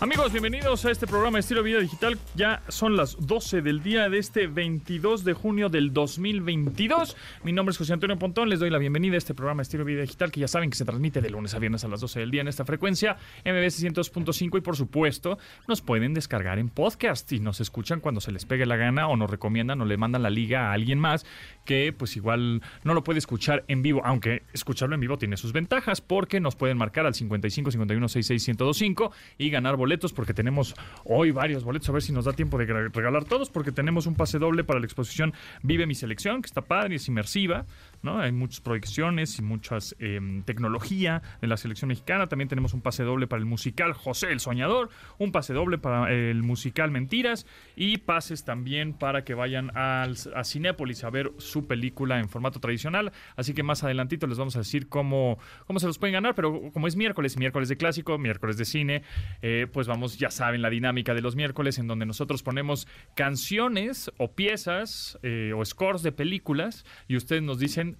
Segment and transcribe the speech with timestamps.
[0.00, 2.18] Amigos, bienvenidos a este programa Estilo Vida Digital.
[2.34, 7.16] Ya son las 12 del día de este 22 de junio del 2022.
[7.44, 8.48] Mi nombre es José Antonio Pontón.
[8.48, 10.84] Les doy la bienvenida a este programa Estilo Vida Digital que ya saben que se
[10.84, 14.58] transmite de lunes a viernes a las 12 del día en esta frecuencia MBS 102.5
[14.58, 15.38] y por supuesto
[15.68, 19.16] nos pueden descargar en podcast y nos escuchan cuando se les pegue la gana o
[19.16, 21.24] nos recomiendan o le mandan la liga a alguien más
[21.64, 25.52] que pues igual no lo puede escuchar en vivo, aunque escucharlo en vivo tiene sus
[25.52, 30.74] ventajas porque nos pueden marcar al 55 51 66 1025 y ganar boletos porque tenemos
[31.04, 34.14] hoy varios boletos, a ver si nos da tiempo de regalar todos, porque tenemos un
[34.14, 37.66] pase doble para la exposición Vive mi selección, que está padre es inmersiva.
[38.06, 42.28] Hay muchas proyecciones y muchas em, tecnología de la selección mexicana.
[42.28, 46.12] También tenemos un pase doble para el musical José el Soñador, un pase doble para
[46.12, 51.66] el musical Mentiras y pases también para que vayan al, a Cinépolis a ver su
[51.66, 53.12] película en formato tradicional.
[53.36, 56.70] Así que más adelantito les vamos a decir cómo, cómo se los pueden ganar, pero
[56.72, 59.02] como es miércoles, miércoles de clásico, miércoles de cine,
[59.42, 62.86] eh, pues vamos, ya saben la dinámica de los miércoles en donde nosotros ponemos
[63.16, 67.93] canciones o piezas eh, o scores de películas y ustedes nos dicen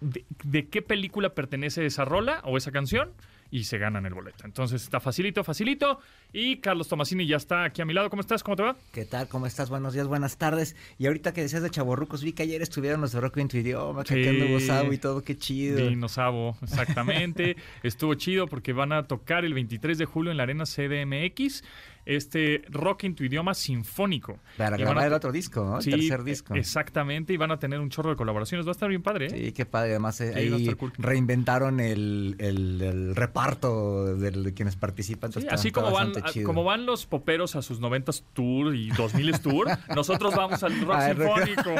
[0.00, 3.12] de, qué película pertenece esa rola o esa canción
[3.50, 4.44] y se ganan el boleto.
[4.44, 6.00] Entonces está facilito, facilito.
[6.32, 8.10] Y Carlos Tomasini ya está aquí a mi lado.
[8.10, 8.42] ¿Cómo estás?
[8.42, 8.76] ¿Cómo te va?
[8.92, 9.28] ¿Qué tal?
[9.28, 9.70] ¿Cómo estás?
[9.70, 10.74] Buenos días, buenas tardes.
[10.98, 13.56] Y ahorita que decías de chaborrucos, vi que ayer estuvieron los de Rock en tu
[13.56, 14.60] idioma, sí.
[14.60, 16.08] Sabo y todo, qué chido.
[16.08, 17.56] Sabo, exactamente.
[17.82, 21.62] Estuvo chido porque van a tocar el 23 de julio en la Arena CDMX
[22.06, 24.38] este rock en tu idioma sinfónico.
[24.56, 25.82] Para grabar el otro disco, ¿no?
[25.82, 26.54] Sí, tercer disco.
[26.54, 28.64] Exactamente, y van a tener un chorro de colaboraciones.
[28.64, 29.30] Va a estar bien padre, ¿eh?
[29.30, 29.90] Sí, qué padre.
[29.90, 35.32] Además, eh, ahí reinventaron el, el, reparto de, quienes participan.
[35.32, 36.12] Sí, así como van,
[36.44, 41.00] como van los poperos a sus 90 tour y 2000 tour, nosotros vamos al rock
[41.02, 41.70] sinfónico.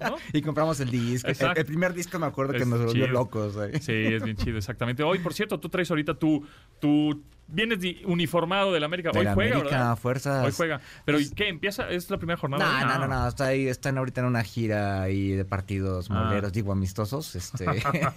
[0.00, 0.16] ¿no?
[0.32, 1.28] Y compramos el disco.
[1.28, 3.58] El, primer disco me acuerdo que nos volvió locos.
[3.80, 5.02] Sí, es bien chido, exactamente.
[5.02, 6.46] Hoy, por cierto, tú traes ahorita tu,
[6.80, 7.20] tu
[7.52, 9.10] vienes uniformado del América.
[9.14, 10.44] Hoy juega, América, fuerzas.
[10.44, 10.80] Hoy juega.
[11.04, 11.48] Pero ¿qué?
[11.48, 11.88] ¿Empieza?
[11.90, 12.84] ¿Es la primera jornada?
[12.84, 16.14] No, no, no, no, Está ahí, están ahorita en una gira ahí de partidos ah.
[16.14, 17.36] moleros, digo amistosos.
[17.36, 17.66] Este,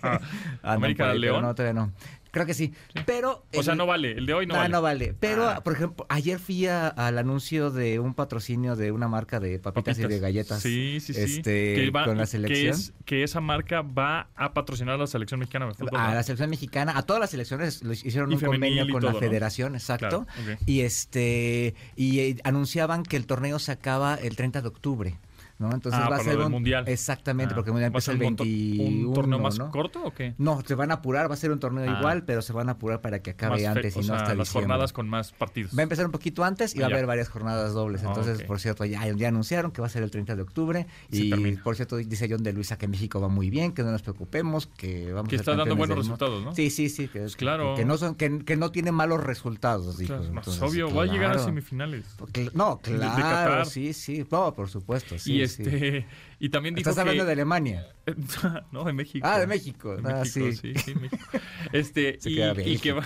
[0.63, 1.41] América León.
[1.41, 1.91] No, todavía no.
[2.35, 2.73] Creo que sí.
[3.06, 3.46] Pero.
[3.56, 4.12] O sea, no vale.
[4.12, 4.68] El de hoy no, vale.
[4.68, 5.16] No vale.
[5.18, 5.63] Pero, ah.
[5.63, 10.01] por ejemplo, ayer fui al anuncio de un patrocinio de una marca de papitas, y
[10.06, 10.62] de galletas.
[10.62, 11.22] Sí, sí, sí.
[11.22, 12.75] Este, con la selección.
[13.06, 15.69] Que, esa marca va a patrocinar a la selección mexicana.
[15.94, 16.97] a la selección mexicana.
[16.97, 20.28] A todas las selecciones hicieron un convenio con la federación, exacto.
[20.66, 21.74] Y este.
[21.95, 25.19] Y eh, anunciaban que el torneo se acaba el 30 de octubre.
[25.58, 25.72] ¿No?
[25.74, 26.86] Entonces ah, va a ser un mundial.
[26.88, 29.10] Exactamente, ah, porque el mundial empieza el 21.
[29.10, 30.36] ¿Un torneo más corto o qué?
[30.38, 31.98] No, se van a apurar, va a ser un torneo ah.
[31.98, 34.94] igual, pero se van a apurar para que acabe antes y no hasta las jornadas
[34.94, 35.72] con más partidos.
[35.78, 38.04] Va a empezar un poquito antes y va a haber varias jornadas dobles.
[38.04, 41.32] Entonces, por cierto, ya, ya anunciaron que va a ser el 30 de octubre y
[41.58, 44.68] por cierto dice John de Luisa que México va muy bien, que no nos preocupemos,
[44.68, 46.56] que vamos que está dando buenos resultados, ¿no?
[46.56, 47.76] Sí, sí, sí, que, pues claro.
[47.76, 50.16] que, no son que, que, no tiene malos resultados, dijo.
[50.62, 52.06] obvio, va a llegar a semifinales.
[52.54, 55.34] no, claro, sí, sí, no, por supuesto, sí.
[55.34, 56.06] Y este
[56.39, 57.88] y también dijo Estás hablando de Alemania.
[58.72, 59.25] no, de México.
[59.28, 59.97] Ah, de México.
[60.03, 60.53] ah, sí.
[60.53, 61.25] sí, sí México.
[61.72, 63.03] Este, y, y, que va,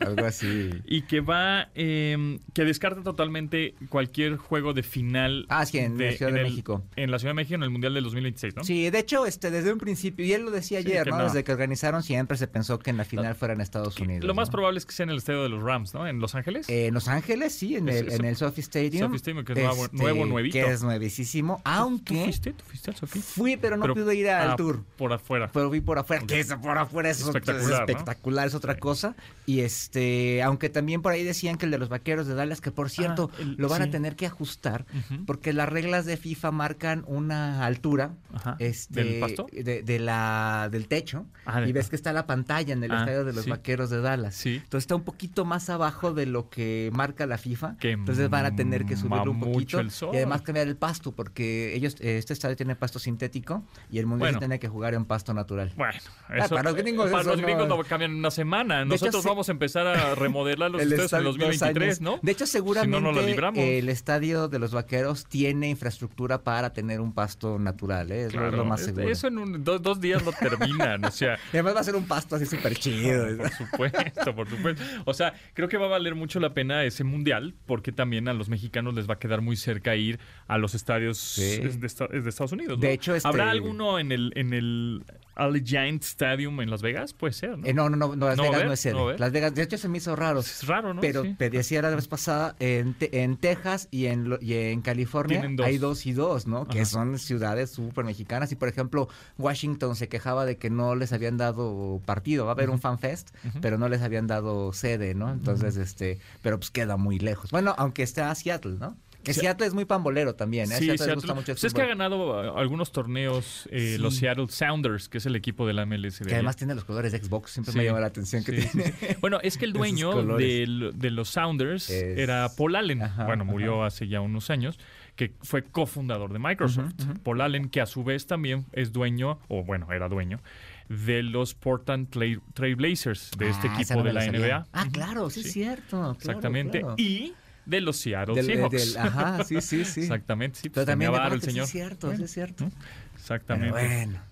[0.00, 0.70] algo así.
[0.84, 5.46] Y que va, eh, que descarta totalmente cualquier juego de final.
[5.48, 6.84] Ah, sí, en la Ciudad de México.
[6.96, 8.64] En la Ciudad de México en el Mundial del 2026, ¿no?
[8.64, 11.24] Sí, de hecho, este, desde un principio, y él lo decía ayer, ¿no?
[11.24, 14.24] Desde que organizaron siempre se pensó que en la final fuera en Estados Unidos.
[14.24, 16.06] Lo más probable es que sea en el estadio de los Rams, ¿no?
[16.06, 16.68] En Los Ángeles.
[16.68, 19.06] Eh, en Los Ángeles, sí, en, el, en el Sophie Stadium.
[19.06, 20.52] Sophie Stadium, que es nuevo, este, nuevo, nuevito.
[20.52, 22.14] Que es nuevísimo, aunque...
[22.14, 22.52] ¿Tú fuiste?
[22.52, 23.22] ¿Tú fuiste al Sophie?
[23.22, 24.84] Fui, pero no pude ir al ah, tour.
[24.96, 25.50] Por afuera.
[25.52, 26.24] Pero vi por afuera.
[26.26, 27.82] Que eso por afuera es espectacular.
[27.84, 29.14] Es, espectacular, es otra cosa.
[29.46, 32.70] Y este, aunque también por ahí decían que el de los vaqueros de Dallas, que
[32.70, 34.86] por cierto, ah, lo van a tener que ajustar,
[35.26, 38.12] porque las reglas de FIFA marcan una altura
[38.58, 39.46] este, ¿Del pasto?
[39.52, 41.26] De, la, del techo.
[41.44, 44.34] Ah, y ves que está la pantalla en el estadio de los vaqueros de Dallas.
[44.34, 44.56] Sí.
[44.56, 47.76] Entonces está un poquito más abajo de lo que marca la FIFA.
[47.80, 49.80] Entonces van a tener que subirlo un poquito.
[49.80, 54.38] Y además cambiar el pasto, porque ellos, este estadio tiene pasto sintético y el mundial
[54.38, 55.72] tiene que jugar en pasto natural.
[55.76, 55.98] Bueno,
[56.28, 57.82] ah, eso, para los gringos, para los gringos no...
[57.84, 58.84] cambian en una semana.
[58.84, 62.18] Nosotros vamos a empezar a remodelar los estadios en 2023, ¿no?
[62.22, 68.10] De hecho, seguramente el estadio de los vaqueros tiene infraestructura para tener un pasto natural,
[68.12, 68.26] ¿eh?
[68.26, 69.08] es lo más seguro.
[69.08, 71.38] Eso en dos, días lo terminan, o sea.
[71.52, 73.36] y además va a ser un pasto así súper chido.
[73.36, 74.82] por supuesto, por supuesto.
[75.04, 78.32] O sea, creo que va a valer mucho la pena ese mundial porque también a
[78.32, 82.52] los mexicanos les va a quedar muy cerca ir a los estadios es, de, Estados
[82.52, 82.80] Unidos.
[82.80, 83.28] De hecho, este...
[83.28, 85.04] ¿habrá alguno en el, en el
[85.34, 87.12] Allegiant Stadium en Las Vegas?
[87.12, 87.66] Puede ser, ¿no?
[87.66, 89.18] Eh, no, no, no, Las Vegas no es sede.
[89.18, 90.40] Las Vegas, de hecho, se me hizo raro.
[90.40, 91.00] Es raro, ¿no?
[91.00, 95.78] Pero te decía la vez pasada, en, en Texas y en, y en California hay
[95.78, 96.66] dos y dos, ¿no?
[96.66, 98.52] Que son ciudades súper mexicanas.
[98.52, 102.44] Y, por ejemplo, Washington se quejaba de que no les habían dado partido.
[102.44, 103.30] Va a haber un fan fest,
[103.60, 105.30] pero no les habían dado sede, ¿no?
[105.32, 107.50] Entonces, este, pero pues queda muy lejos.
[107.50, 108.96] Bueno, aunque esté a Seattle, ¿no?
[109.22, 110.70] Que Seattle es muy pambolero también.
[110.72, 110.76] ¿eh?
[110.76, 114.48] Sí, Seattle, gusta mucho pues es que ha ganado uh, algunos torneos eh, los Seattle
[114.48, 116.18] Sounders, que es el equipo de la MLS.
[116.18, 117.52] que además tiene los colores de Xbox.
[117.52, 118.94] Siempre me llama la atención que tiene.
[119.20, 123.02] Bueno, es que el dueño de, los Sounders era Paul Allen.
[123.26, 124.78] bueno, murió hace ya unos años
[125.16, 126.94] que fue cofundador de Microsoft.
[127.22, 130.40] Paul Allen, que a su vez también es dueño, o bueno, era dueño,
[130.88, 134.66] de los Portland Trail Blazers, de este ah, equipo de la NBA.
[134.72, 136.12] Ah, claro, sí, es cierto.
[136.12, 136.82] Exactamente.
[136.96, 138.96] Y de los Seattle Seahawks.
[138.96, 140.00] ajá, sí, sí, sí.
[140.02, 140.68] Exactamente, sí.
[140.68, 141.64] Pero pues, también el señor.
[141.64, 142.68] Es cierto, sí es cierto.
[143.14, 143.70] Exactamente.
[143.70, 144.31] bueno.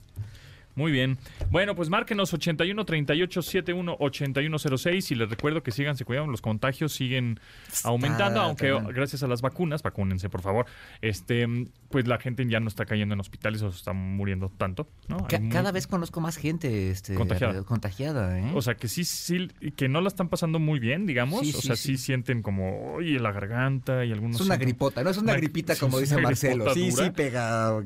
[0.80, 1.18] Muy bien.
[1.50, 6.94] Bueno, pues márquenos 81 38 71 8106 y les recuerdo que síganse cuidando, los contagios
[6.94, 7.38] siguen
[7.84, 10.64] aumentando, aunque gracias a las vacunas, vacúnense por favor,
[11.02, 11.46] este
[11.90, 15.26] pues la gente ya no está cayendo en hospitales o está muriendo tanto, ¿no?
[15.50, 18.38] cada vez conozco más gente este, contagiada.
[18.38, 18.52] ¿eh?
[18.54, 21.76] O sea, que sí, sí, que no la están pasando muy bien, digamos, o sea,
[21.76, 24.40] sí, sienten como, oye, la garganta y algunos...
[24.40, 27.82] Es una gripota, no es una, gripita como dice Marcelo, sí, sí pega...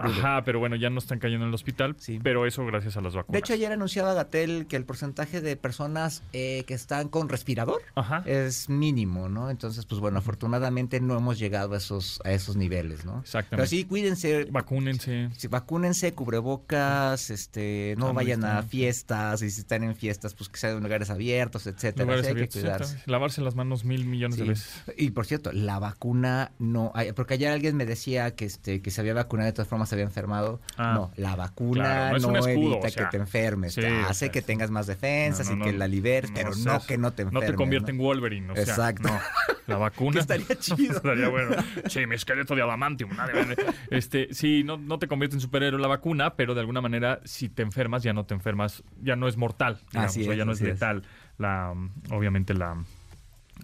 [0.00, 2.18] Ajá, pero bueno, ya no están cayendo en el hospital, sí.
[2.22, 3.32] pero eso gracias a las vacunas.
[3.32, 7.82] De hecho, ayer anunciaba Gatel que el porcentaje de personas eh, que están con respirador
[8.26, 9.50] es mínimo, ¿no?
[9.50, 13.20] Entonces, pues bueno, afortunadamente no hemos llegado a esos, a esos niveles, ¿no?
[13.20, 13.56] Exactamente.
[13.56, 14.44] Pero sí, cuídense.
[14.50, 15.30] Vacúnense.
[15.36, 20.58] Sí, vacúnense, cubrebocas, este, no vayan a fiestas, y si están en fiestas, pues que
[20.58, 22.04] sean en lugares abiertos, etcétera.
[22.04, 24.82] Lugares abiertos, Lavarse las manos mil millones de veces.
[24.96, 29.00] Y por cierto, la vacuna no, porque ayer alguien me decía que este, que se
[29.00, 30.60] había vacunado de todas formas se había enfermado.
[30.76, 30.92] Ah.
[30.94, 33.78] no, la vacuna no, evita que te enfermes,
[34.08, 37.48] hace que tengas más defensas y que la liberes, pero no que no te enfermes.
[37.48, 39.08] No te convierte en Wolverine, Exacto.
[39.66, 40.20] la vacuna.
[40.20, 40.92] estaría chido.
[40.96, 41.56] estaría bueno.
[41.86, 43.10] Sí, mi esqueleto de adamantium.
[43.90, 47.48] Este, sí, no, no te convierte en superhéroe la vacuna, pero de alguna manera, si
[47.48, 50.60] te enfermas, ya no te enfermas, ya no es mortal, así o ya no es
[50.60, 51.02] letal.
[51.38, 51.74] La,
[52.10, 52.84] obviamente la,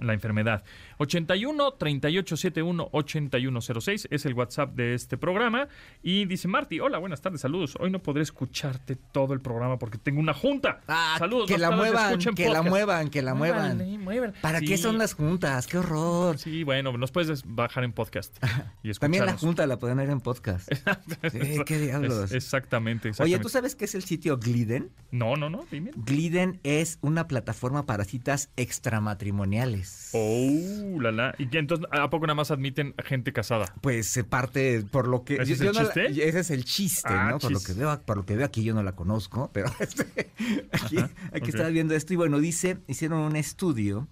[0.00, 0.64] la enfermedad.
[0.98, 5.68] 81 3871 8106 es el WhatsApp de este programa.
[6.02, 7.76] Y dice Marty, hola, buenas tardes, saludos.
[7.80, 10.80] Hoy no podré escucharte todo el programa porque tengo una junta.
[10.88, 11.48] Ah, saludos.
[11.48, 14.34] Que la muevan, que la muevan, que la muevan.
[14.42, 15.66] ¿Para qué son las juntas?
[15.66, 16.38] ¡Qué horror!
[16.38, 18.36] Sí, bueno, nos puedes bajar en podcast.
[18.82, 20.70] Y También la junta la pueden ver en podcast.
[21.30, 22.32] sí, qué diablos.
[22.32, 24.90] exactamente, Oye, ¿tú sabes qué es el sitio Gliden?
[25.10, 25.92] No, no, no, dime.
[25.96, 30.10] Gliden es una plataforma para citas extramatrimoniales.
[30.12, 30.87] Oh.
[30.88, 33.72] Uh, ¿Y entonces a poco nada más admiten gente casada?
[33.80, 35.36] Pues se parte por lo que.
[35.36, 36.06] ¿Ese es el chiste?
[36.28, 37.38] ese es el chiste, ah, ¿no?
[37.38, 40.30] Por lo, que veo, por lo que veo aquí yo no la conozco, pero este,
[40.72, 44.08] aquí, estaba viendo esto y bueno, dice, hicieron un estudio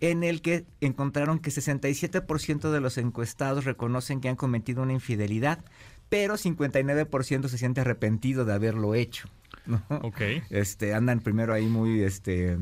[0.00, 5.64] en el que encontraron que 67% de los encuestados reconocen que han cometido una infidelidad,
[6.08, 9.28] pero 59% se siente arrepentido de haberlo hecho.
[9.66, 9.82] ¿no?
[10.02, 10.20] Ok.
[10.50, 12.56] Este, andan primero ahí muy, este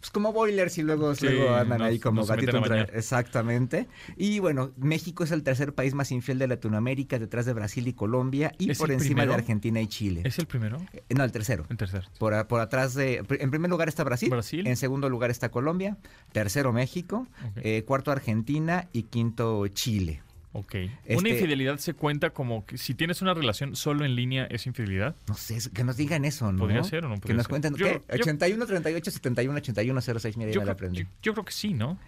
[0.00, 2.62] pues como boilers y luego, luego andan ahí como gatito
[2.92, 3.88] exactamente.
[4.16, 7.92] Y bueno México es el tercer país más infiel de Latinoamérica detrás de Brasil y
[7.92, 10.22] Colombia y por encima de Argentina y Chile.
[10.24, 11.66] Es el primero eh, no el tercero.
[11.68, 12.06] El tercero.
[12.18, 14.66] Por, por atrás de en primer lugar está Brasil, Brasil.
[14.66, 15.96] en segundo lugar está Colombia
[16.32, 20.22] tercero México eh, cuarto Argentina y quinto Chile
[20.52, 20.74] Ok.
[20.74, 24.66] ¿Una este infidelidad se cuenta como que si tienes una relación solo en línea es
[24.66, 25.14] infidelidad?
[25.26, 26.60] No sé, que nos digan eso, ¿no?
[26.60, 28.02] Podría ser o no Que nos cuenten, ¿qué?
[28.10, 31.06] 81, 38, 71, 81, 06, mira, yo, me la aprendí.
[31.22, 31.98] Yo, creo que sí, ¿no?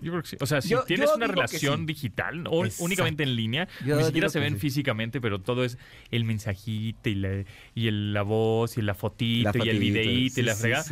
[0.00, 0.36] Yo creo que sí.
[0.40, 4.58] O sea, si tienes una relación digital o únicamente en línea, ni siquiera se ven
[4.58, 5.78] físicamente, pero todo es
[6.10, 10.54] el mensajito y la, y la voz y la fotito, y el videíto y la
[10.54, 10.84] fregada.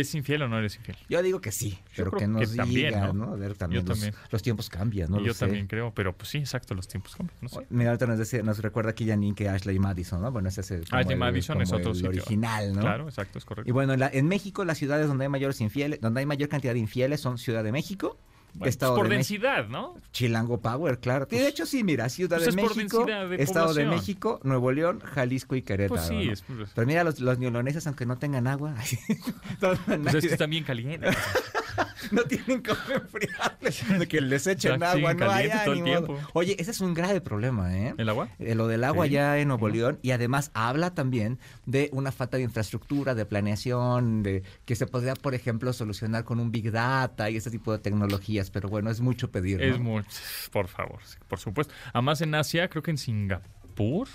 [0.00, 0.96] ¿Es infiel o no eres infiel?
[1.08, 3.32] Yo digo que sí, pero que nos que también, ¿no?
[3.32, 3.98] A ver, también, los,
[4.30, 5.20] los, tiempos cambian, ¿no?
[5.20, 7.38] Yo también creo, pero pues sí, exacto, los tiempos cambian.
[7.40, 7.66] No sé.
[7.70, 10.32] Mira, ahorita nos, nos recuerda aquí Janine que Ashley Madison, ¿no?
[10.32, 12.80] Bueno, ese es el, Ashley Madison es otro el original, ¿no?
[12.80, 13.68] Claro, exacto, es correcto.
[13.68, 16.80] Y bueno, en México las ciudades donde hay mayores infieles, donde hay mayor cantidad de
[16.80, 18.18] infieles son Ciudad de México,
[18.58, 19.96] pues por densidad, ¿no?
[20.12, 21.26] Chilango Power, claro.
[21.26, 23.06] de hecho, sí, mira, Ciudad pues de México,
[23.38, 26.00] Estado de México, Nuevo León, Jalisco y Querétaro.
[26.00, 26.44] Pues sí, es,
[26.74, 28.74] Pero mira, los, los neoloneses, aunque no tengan agua.
[29.60, 31.16] pues es que están bien calientes.
[32.12, 34.06] no tienen cómo enfriarle.
[34.06, 36.18] que les echen agua, no hay ánimo.
[36.32, 37.94] Oye, ese es un grave problema, ¿eh?
[37.96, 38.28] ¿El agua?
[38.38, 42.36] Eh, lo del agua ya en Nuevo León y además habla también de una falta
[42.36, 47.30] de infraestructura, de planeación, de que se podría, por ejemplo, solucionar con un Big Data
[47.30, 49.62] y ese tipo de tecnologías, pero bueno, es mucho pedir.
[49.62, 50.08] Es mucho,
[50.52, 51.74] por favor, por supuesto.
[51.92, 54.08] Además en Asia, creo que en Singapur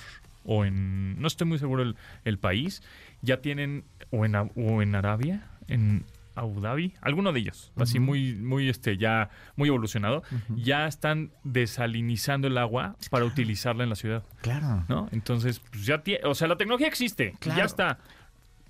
[0.46, 2.82] o en, no estoy muy seguro el, el país,
[3.22, 6.06] ya tienen, o en, o en Arabia, en
[6.40, 12.48] Abu Dhabi, alguno de ellos, así muy, muy, este, ya muy evolucionado, ya están desalinizando
[12.48, 14.24] el agua para utilizarla en la ciudad.
[14.42, 14.86] Claro.
[14.88, 15.08] ¿No?
[15.12, 18.00] Entonces, pues ya tiene, o sea, la tecnología existe, ya está.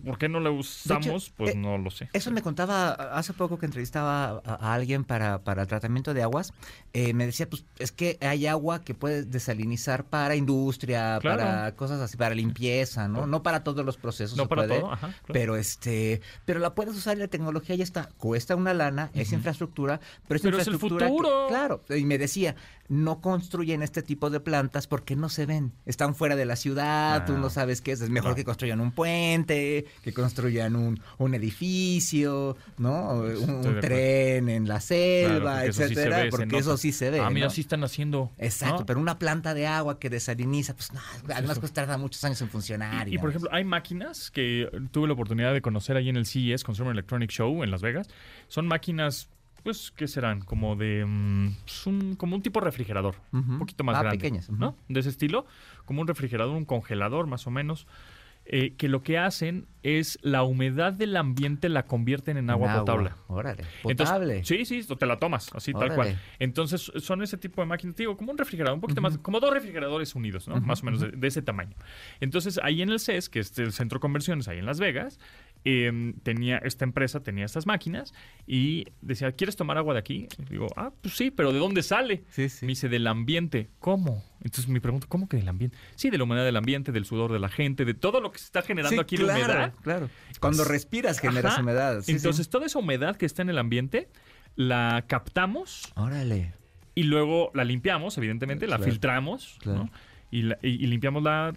[0.05, 1.31] ¿Por qué no la usamos?
[1.35, 2.09] pues eh, no lo sé.
[2.13, 6.53] Eso me contaba hace poco que entrevistaba a, alguien para, para, el tratamiento de aguas.
[6.93, 11.99] Eh, me decía, pues es que hay agua que puedes desalinizar para industria, para cosas
[12.01, 13.27] así, para limpieza, ¿no?
[13.27, 14.37] No para todos los procesos.
[14.37, 18.09] No para todo, Ajá, Pero este, pero la puedes usar y la tecnología ya está.
[18.17, 21.05] Cuesta una lana, es infraestructura, pero es infraestructura.
[21.05, 21.47] Es el futuro.
[21.47, 21.83] claro.
[21.89, 22.55] Y me decía,
[22.89, 25.73] no construyen este tipo de plantas porque no se ven.
[25.85, 27.51] Están fuera de la ciudad, tú no ah.
[27.51, 28.01] sabes qué es.
[28.01, 33.13] Es mejor que construyan un puente, que construyan un, un edificio, ¿no?
[33.13, 37.19] Un, tren en la selva, etcétera, porque eso sí se ve.
[37.19, 38.31] Ah, mira, sí están haciendo.
[38.37, 40.99] Exacto, pero una planta de agua que desaliniza, pues no,
[41.33, 43.07] además pues tarda muchos años en funcionar.
[43.07, 46.63] Y, por ejemplo, hay máquinas que tuve la oportunidad de conocer ahí en el CES,
[46.63, 48.07] Consumer Electronic Show, en Las Vegas.
[48.47, 49.29] Son máquinas
[49.63, 50.41] pues, ¿qué serán?
[50.41, 51.05] Como de.
[51.05, 53.15] Mm, pues, un, como un tipo refrigerador.
[53.31, 54.17] Un poquito más ah, grande.
[54.17, 54.49] pequeñas.
[54.49, 54.75] ¿No?
[54.87, 55.45] De ese estilo.
[55.85, 57.87] Como un refrigerador, un congelador, más o menos.
[58.51, 63.11] Eh, que lo que hacen es la humedad del ambiente la convierten en agua, potable.
[63.27, 64.43] Órale, potable.
[64.43, 66.19] sí, sí, te la tomas, así tal cual.
[66.39, 69.53] Entonces son ese tipo de máquinas, digo, como un refrigerador, un poquito más, como dos
[69.53, 70.59] refrigeradores unidos, ¿no?
[70.61, 71.75] Más o menos de, ese tamaño.
[72.21, 75.19] Entonces ahí en el CES, que es el centro de conversiones ahí en Las Vegas,
[75.65, 78.13] Em, tenía esta empresa tenía estas máquinas
[78.47, 80.27] y decía, ¿quieres tomar agua de aquí?
[80.49, 82.23] digo, ah, pues sí, pero ¿de dónde sale?
[82.29, 82.65] Sí, sí.
[82.65, 83.69] Me dice, del ambiente.
[83.79, 84.23] ¿Cómo?
[84.41, 85.77] Entonces me pregunto, ¿cómo que del ambiente?
[85.95, 88.39] Sí, de la humedad del ambiente, del sudor de la gente, de todo lo que
[88.39, 89.73] se está generando aquí la humedad.
[89.81, 92.03] Claro, Cuando respiras generas humedad.
[92.07, 94.07] Entonces, toda esa humedad que está en el ambiente
[94.55, 95.91] la captamos.
[95.95, 96.53] Órale.
[96.95, 99.59] Y luego la limpiamos, evidentemente, la filtramos.
[99.65, 99.89] ¿no?
[100.31, 101.51] y, limpiamos la,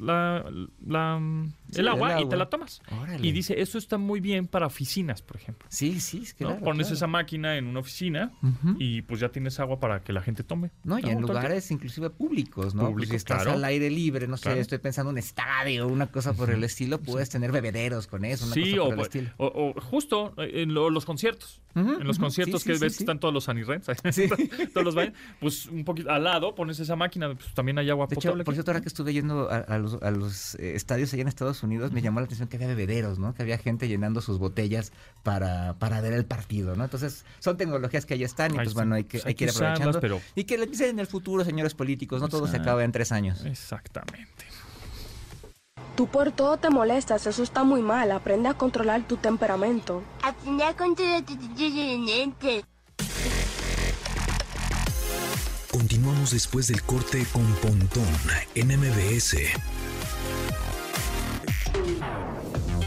[1.81, 2.83] el, agua y te la tomas.
[3.21, 5.67] Y dice, eso está muy bien para oficinas, por ejemplo.
[5.71, 8.33] Sí, sí, es claro, Pones esa máquina en una oficina
[8.79, 10.71] y pues ya tienes agua para que la gente tome.
[10.85, 12.93] No, y en lugares inclusive públicos, ¿no?
[12.93, 16.33] Pues si estás al aire libre, no sé, estoy pensando en un estadio, una cosa
[16.35, 19.31] por el estilo, puedes tener bebederos con eso, una sí, cosa por o, el estilo.
[19.38, 21.61] O, justo en los conciertos.
[21.75, 23.62] en los conciertos que ves que están todos los Sunny
[24.75, 28.45] todos los pues un poquito al lado pones esa máquina, pues también hay agua potable
[28.67, 32.26] ahora que estuve yendo a, los, eh, estadios allá en Estados Unidos, me llamó la
[32.26, 33.35] atención que había bebederos, ¿no?
[33.35, 34.92] Que había gente llenando sus botellas
[35.23, 36.85] para, para ver el partido, ¿no?
[36.85, 40.21] Entonces, son tecnologías que ahí están y pues bueno, hay que, hay que ir aprovechando.
[40.35, 43.12] Y que le dicen en el futuro, señores políticos, no todo se acaba en tres
[43.12, 43.45] años.
[43.45, 44.45] Exactamente.
[45.97, 48.12] Tú por todo te molestas, eso está muy mal.
[48.12, 50.02] Aprende a controlar tu temperamento.
[50.23, 52.66] Aprende a controlar tu temperamento.
[55.71, 58.04] Continuamos después del corte con Pontón
[58.54, 59.37] en MBS.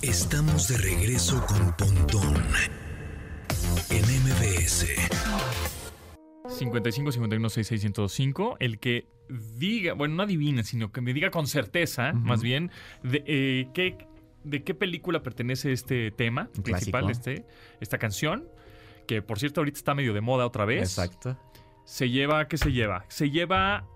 [0.08, 2.36] Estamos de regreso con Pontón
[3.90, 4.86] en MBS.
[6.48, 9.08] 55 51 6605 el que
[9.58, 12.70] diga, bueno, no adivine, sino que me diga con certeza, más bien,
[13.02, 13.98] de, eh, qué,
[14.44, 17.48] de qué película pertenece este tema principal, este,
[17.82, 18.48] esta canción,
[19.08, 20.84] que por cierto ahorita está medio de moda otra vez.
[20.84, 21.36] Exacto
[21.86, 23.06] se lleva, ¿qué se lleva?
[23.08, 23.88] Se lleva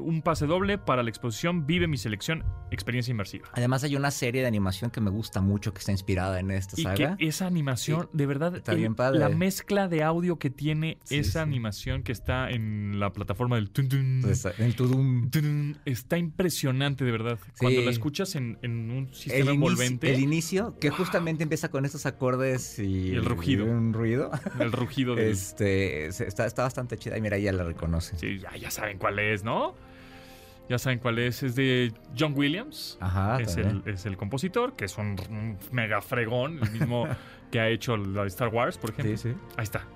[0.00, 3.48] un pase doble para la exposición Vive mi selección, experiencia inmersiva.
[3.52, 6.76] Además hay una serie de animación que me gusta mucho que está inspirada en esta
[6.76, 7.14] saga.
[7.14, 9.18] Y que esa animación, de verdad, está bien padre.
[9.18, 13.88] la mezcla de audio que tiene esa animación que está en la plataforma del tun,
[14.58, 17.38] el está impresionante, de verdad.
[17.58, 20.12] Cuando la escuchas en, un sistema envolvente.
[20.12, 23.64] el inicio, que justamente empieza con estos acordes y, el rugido.
[23.64, 24.30] un ruido.
[24.58, 25.14] El rugido.
[25.16, 27.16] de Este, está, está bastante chida.
[27.18, 28.18] Y mira, ya la reconoce.
[28.18, 29.55] Sí, ya, ya saben cuál es, ¿no?
[30.68, 32.98] Ya saben cuál es, es de John Williams.
[33.00, 37.06] Ajá, es, el, es el compositor, que es un, mega fregón, el mismo
[37.52, 39.16] que ha hecho la de Star Wars, por ejemplo.
[39.16, 39.36] Sí, sí.
[39.56, 39.86] Ahí está.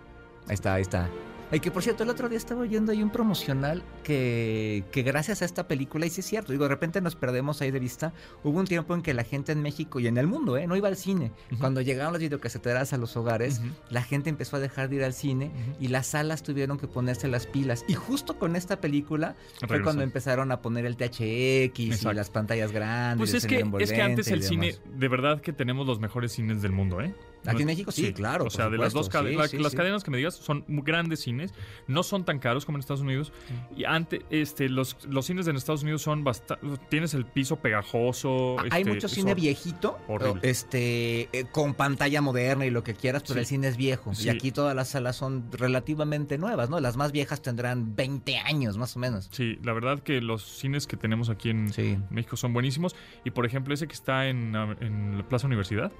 [0.47, 1.09] Ahí está, ahí está.
[1.53, 5.43] Y que por cierto, el otro día estaba oyendo ahí un promocional que, que gracias
[5.43, 8.13] a esta película, y sí es cierto, digo, de repente nos perdemos ahí de vista.
[8.45, 10.67] Hubo un tiempo en que la gente en México y en el mundo, ¿eh?
[10.67, 11.33] no iba al cine.
[11.59, 15.13] Cuando llegaron las videocaseteras a los hogares, la gente empezó a dejar de ir al
[15.13, 17.85] cine y las salas tuvieron que ponerse las pilas.
[17.89, 19.35] Y justo con esta película
[19.67, 23.31] fue cuando empezaron a poner el THX y las pantallas grandes.
[23.31, 26.63] Pues es que, es que antes el cine, de verdad que tenemos los mejores cines
[26.63, 27.15] del mundo, ¿eh?
[27.47, 28.45] Aquí en México sí, claro.
[28.45, 31.55] O sea, de las dos cadenas, las cadenas que me digas son grandes cines,
[31.87, 33.33] no son tan caros como en Estados Unidos.
[33.77, 36.67] Y antes, este, los, los cines en Estados Unidos son bastante.
[36.89, 38.57] Tienes el piso pegajoso.
[38.71, 39.99] Hay este, mucho cine viejito,
[40.43, 44.13] este, eh, con pantalla moderna y lo que quieras, pero el cine es viejo.
[44.19, 46.81] Y aquí todas las salas son relativamente nuevas, ¿no?
[46.81, 49.29] Las más viejas tendrán 20 años más o menos.
[49.33, 51.73] Sí, la verdad que los cines que tenemos aquí en
[52.11, 52.95] México son buenísimos.
[53.25, 55.93] Y por ejemplo, ese que está en, en la Plaza Universidad.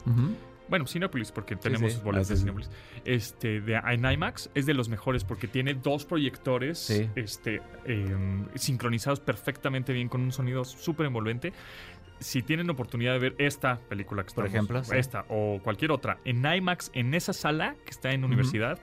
[0.71, 2.71] Bueno, Cinepolis, porque tenemos boletos de Cinepolis.
[3.05, 3.81] Este, de
[4.15, 10.21] IMAX es de los mejores porque tiene dos proyectores este, em, sincronizados perfectamente bien con
[10.21, 11.53] un sonido súper envolvente.
[12.21, 16.19] Si tienen oportunidad de ver esta película que estamos, por ejemplo, esta o cualquier otra
[16.25, 18.79] en IMAX en esa sala que está en universidad,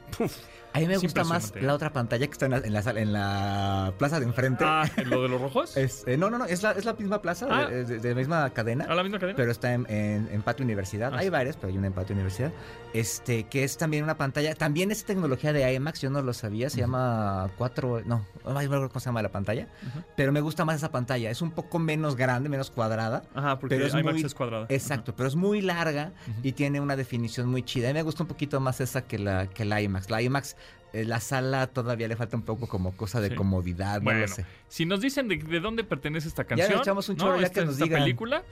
[0.77, 4.19] a mí me gusta más la otra pantalla que está en la, en la, plaza
[4.19, 4.63] de enfrente.
[4.65, 5.75] Ah, ¿lo de los rojos?
[6.07, 7.67] Eh, no, no, no, es la, es la misma plaza, ah.
[7.67, 8.85] de, la misma cadena.
[8.85, 9.35] ¿A la misma cadena?
[9.35, 11.13] Pero está en, en, Patio Universidad.
[11.13, 12.51] Ah, hay varias, pero hay una en Patio Universidad.
[12.93, 16.69] Este, que es también una pantalla, también es tecnología de IMAX, yo no lo sabía,
[16.69, 19.67] se llama 4, no, no me acuerdo cómo se llama la pantalla,
[20.15, 23.23] pero me gusta más esa pantalla, es un poco menos grande, menos cuadrada.
[23.35, 24.65] Ajá, porque pero es IMAX es cuadrada.
[24.69, 27.89] Exacto, pero es muy larga y tiene una definición muy chida.
[27.89, 30.09] A mí me gusta un poquito más esa que la, que la IMAX.
[30.09, 30.55] La IMAX
[30.93, 34.45] la sala todavía le falta un poco como cosa de comodidad, bueno, no sé.
[34.67, 37.79] Si nos dicen de, dónde pertenece esta canción, ya echamos un chorro ya que nos
[37.79, 38.43] esta película,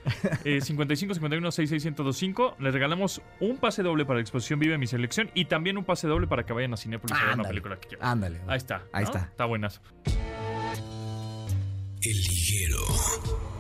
[0.44, 1.96] eh, 55 51 66
[2.60, 6.08] les regalamos un pase doble para la exposición Vive mi selección y también un pase
[6.08, 8.08] doble para que vayan a Cinepolis a ver una película que quieran.
[8.08, 8.42] Ándale.
[8.48, 8.84] Ahí está.
[8.92, 9.20] Ahí está.
[9.32, 9.82] Está buenas.
[12.02, 13.55] El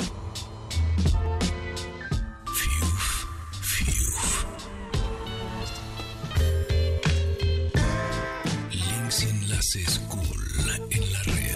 [9.74, 10.88] liguero.
[10.92, 11.56] en la red.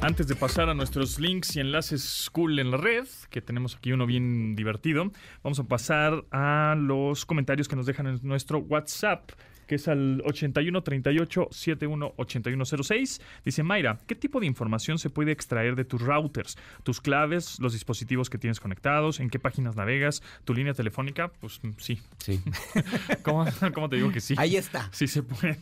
[0.00, 3.92] Antes de pasar a nuestros links y enlaces cool en la red, que tenemos aquí
[3.92, 5.10] uno bien divertido,
[5.42, 9.32] vamos a pasar a los comentarios que nos dejan en nuestro WhatsApp
[9.68, 13.20] que es al 81 38 71 8106.
[13.44, 16.56] Dice Mayra, ¿qué tipo de información se puede extraer de tus routers?
[16.82, 21.28] Tus claves, los dispositivos que tienes conectados, en qué páginas navegas, tu línea telefónica.
[21.28, 22.00] Pues mm, sí.
[22.18, 22.40] Sí.
[23.22, 23.44] ¿Cómo,
[23.88, 24.34] te digo que sí?
[24.38, 24.88] Ahí está.
[24.90, 25.58] Sí se puede.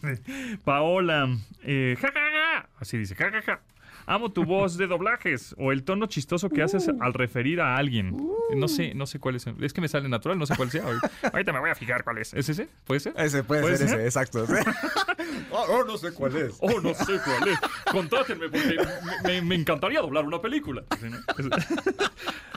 [0.64, 1.28] Paola,
[1.64, 1.96] eh,
[2.78, 3.60] Así dice, ja,
[4.06, 6.96] Amo tu voz de doblajes o el tono chistoso que haces uh.
[7.00, 8.16] al referir a alguien.
[8.54, 9.46] No sé, no sé cuál es.
[9.60, 10.84] Es que me sale natural, no sé cuál sea.
[11.32, 12.32] Ahorita me voy a fijar cuál es.
[12.32, 12.68] ¿Es ese?
[12.84, 13.14] ¿Puede ser?
[13.16, 14.46] Ese puede, ser, ese, exacto.
[15.50, 16.56] oh, oh, no sé cuál es.
[16.60, 17.58] Oh, no sé cuál es.
[17.90, 18.78] Contrátenme porque
[19.24, 20.84] me, me encantaría doblar una película.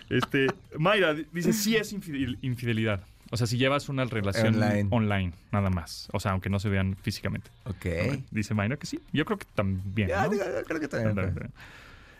[0.10, 3.04] Este, Mayra dice, sí es infidelidad.
[3.32, 4.56] O sea, si llevas una relación
[4.92, 5.34] online.
[5.52, 6.10] nada más.
[6.14, 7.52] O sea, aunque no se vean físicamente.
[7.66, 7.86] Ok.
[8.32, 9.00] Dice Mayra que sí.
[9.14, 10.10] Yo creo que también.
[10.10, 10.30] ¿no?
[10.66, 11.52] creo que también.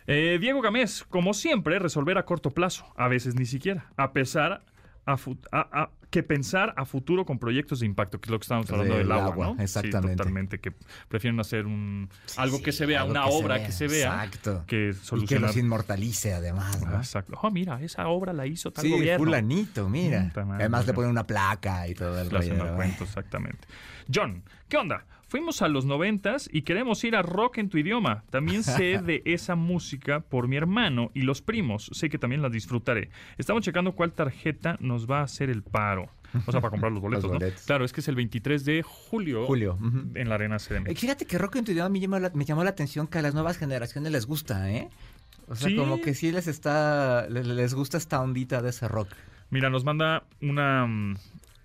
[0.08, 2.86] Eh, Diego Gamés, como siempre, resolver a corto plazo.
[2.96, 3.86] A veces ni siquiera.
[3.96, 4.62] A pesar
[5.06, 8.98] a, que pensar a futuro con proyectos de impacto, que es lo que estamos hablando
[8.98, 9.62] del, agua, ¿no?
[9.62, 10.16] Exactamente.
[10.16, 10.74] totalmente, que
[11.08, 14.64] prefieren hacer un algo que se vea, una obra que se vea, exacto.
[14.66, 15.24] que solucionar.
[15.24, 16.98] Y que los inmortalice además, ¿no?
[16.98, 17.38] Exacto.
[17.42, 19.26] Oh, mira, esa obra la hizo tal sí, gobierno.
[19.26, 20.32] fulanito, mira.
[20.36, 22.82] además le ponen una placa y todo el rollo.
[22.82, 23.68] exactamente.
[24.12, 25.06] John, ¿qué onda?
[25.30, 28.24] Fuimos a los noventas y queremos ir a rock en tu idioma.
[28.32, 31.92] También sé de esa música por mi hermano y los primos.
[31.94, 33.12] Sé que también la disfrutaré.
[33.38, 36.10] Estamos checando cuál tarjeta nos va a hacer el paro.
[36.48, 37.38] O sea, para comprar los boletos, ¿no?
[37.68, 39.78] Claro, es que es el 23 de julio, julio.
[40.16, 40.96] en la Arena CDM.
[40.96, 42.00] Fíjate que rock en tu idioma a mí
[42.34, 44.90] me llamó la, atención que a las nuevas generaciones les gusta, ¿eh?
[45.48, 49.10] O sea, como que sí les está les gusta esta ondita de ese rock.
[49.52, 50.88] Mira, nos manda una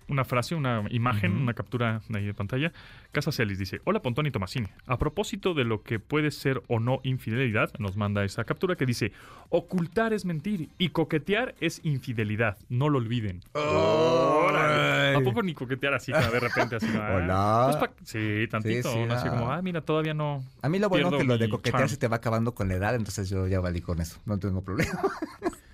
[0.07, 2.71] una frase, una imagen, una captura de ahí de pantalla.
[3.11, 4.67] Casa Celis dice, hola Pontón y Tomasini.
[4.87, 8.85] A propósito de lo que puede ser o no infidelidad, nos manda esa captura que
[8.85, 9.11] dice,
[9.49, 12.57] ocultar es mentir y coquetear es infidelidad.
[12.69, 13.41] No lo olviden.
[13.53, 16.87] ¿A poco ni coquetear así de repente así?
[16.93, 17.77] Ah, hola.
[17.79, 18.89] Pues sí, tantito.
[19.11, 20.43] así como, ah, mira, todavía no.
[20.61, 22.75] A mí lo bueno es que lo de coquetear se te va acabando con la
[22.75, 24.19] edad, entonces yo ya valí con eso.
[24.25, 24.99] No tengo problema.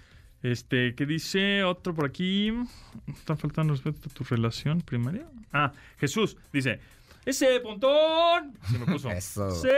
[0.44, 1.64] Este, ¿qué dice?
[1.64, 2.52] Otro por aquí.
[3.08, 5.26] Está faltando respecto a tu relación primaria.
[5.54, 6.80] Ah, Jesús dice:
[7.26, 8.58] ¡Ese pontón!
[8.70, 9.10] Se me puso.
[9.12, 9.52] Eso.
[9.52, 9.70] Sí.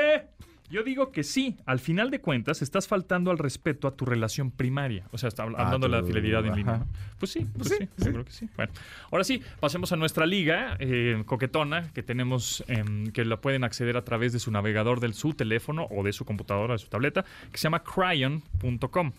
[0.74, 4.50] Yo digo que sí, al final de cuentas estás faltando al respeto a tu relación
[4.50, 5.06] primaria.
[5.12, 6.84] O sea, está hablando de la fidelidad en línea.
[7.20, 8.50] Pues sí, pues sí, sí, seguro que sí.
[8.56, 8.72] Bueno,
[9.12, 13.98] ahora sí, pasemos a nuestra liga eh, coquetona que tenemos, em, que la pueden acceder
[13.98, 17.24] a través de su navegador de su teléfono o de su computadora, de su tableta,
[17.52, 19.12] que se llama cryon.com.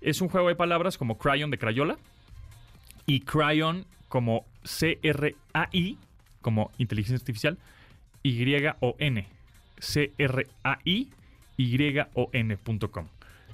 [0.00, 1.98] Es un juego de palabras como Cryon de Crayola
[3.06, 5.98] y Cryon como C-R-A-I,
[6.40, 7.58] como inteligencia artificial,
[8.22, 9.26] Y-O-N.
[9.78, 11.10] C-R-A-I,
[11.56, 13.06] Y-O-N.com.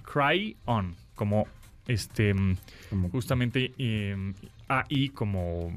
[0.03, 1.47] Cryon, como
[1.87, 2.35] este
[3.13, 4.35] justamente em,
[4.69, 5.73] AI como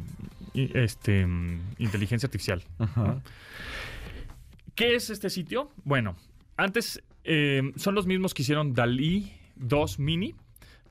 [0.53, 1.27] este
[1.77, 2.63] inteligencia artificial.
[4.75, 5.71] ¿Qué es este sitio?
[5.84, 6.15] Bueno,
[6.58, 10.36] antes em, son los mismos que hicieron DALI 2 Mini,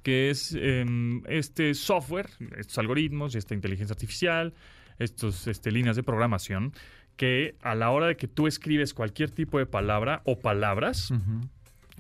[0.03, 4.55] que es em, este software, estos algoritmos, esta inteligencia artificial,
[4.99, 6.73] estas este, líneas de programación,
[7.17, 11.13] que a la hora de que tú escribes cualquier tipo de palabra o palabras,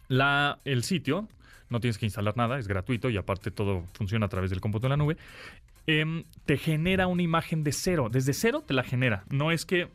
[0.08, 1.28] la, el sitio,
[1.70, 4.86] no tienes que instalar nada, es gratuito y aparte todo funciona a través del cómputo
[4.86, 5.16] en la nube,
[5.86, 8.08] em, te genera una imagen de cero.
[8.10, 9.24] Desde cero te la genera.
[9.28, 9.88] No es que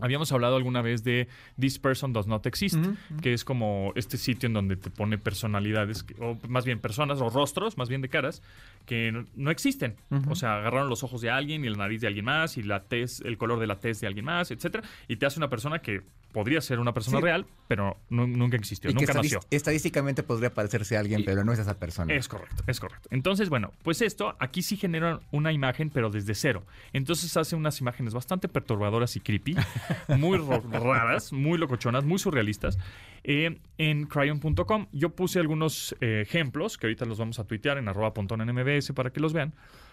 [0.00, 2.78] Habíamos hablado alguna vez de This Person Does Not Exist,
[3.20, 7.30] que es como este sitio en donde te pone personalidades, o más bien personas o
[7.30, 8.42] rostros, más bien de caras,
[8.86, 9.96] que no, existen.
[10.28, 12.84] O sea, agarraron los ojos de alguien y la nariz de alguien más y la
[12.84, 15.80] tez, el color de la tez de alguien más, etcétera, y te hace una persona
[15.80, 19.40] que podría ser una persona real, pero nunca existió, nunca nació.
[19.50, 22.14] Estadísticamente podría parecerse a alguien, pero no es esa persona.
[22.14, 23.08] Es correcto, es correcto.
[23.10, 26.64] Entonces, bueno, pues esto aquí sí genera una imagen, pero desde cero.
[26.92, 29.56] Entonces hace unas imágenes bastante perturbadoras y creepy,
[30.08, 32.78] muy raras, muy locochonas, muy surrealistas.
[33.22, 37.86] Eh, en cryon.com yo puse algunos eh, ejemplos que ahorita los vamos a tuitear en
[37.88, 39.52] arroba en mbs para que los vean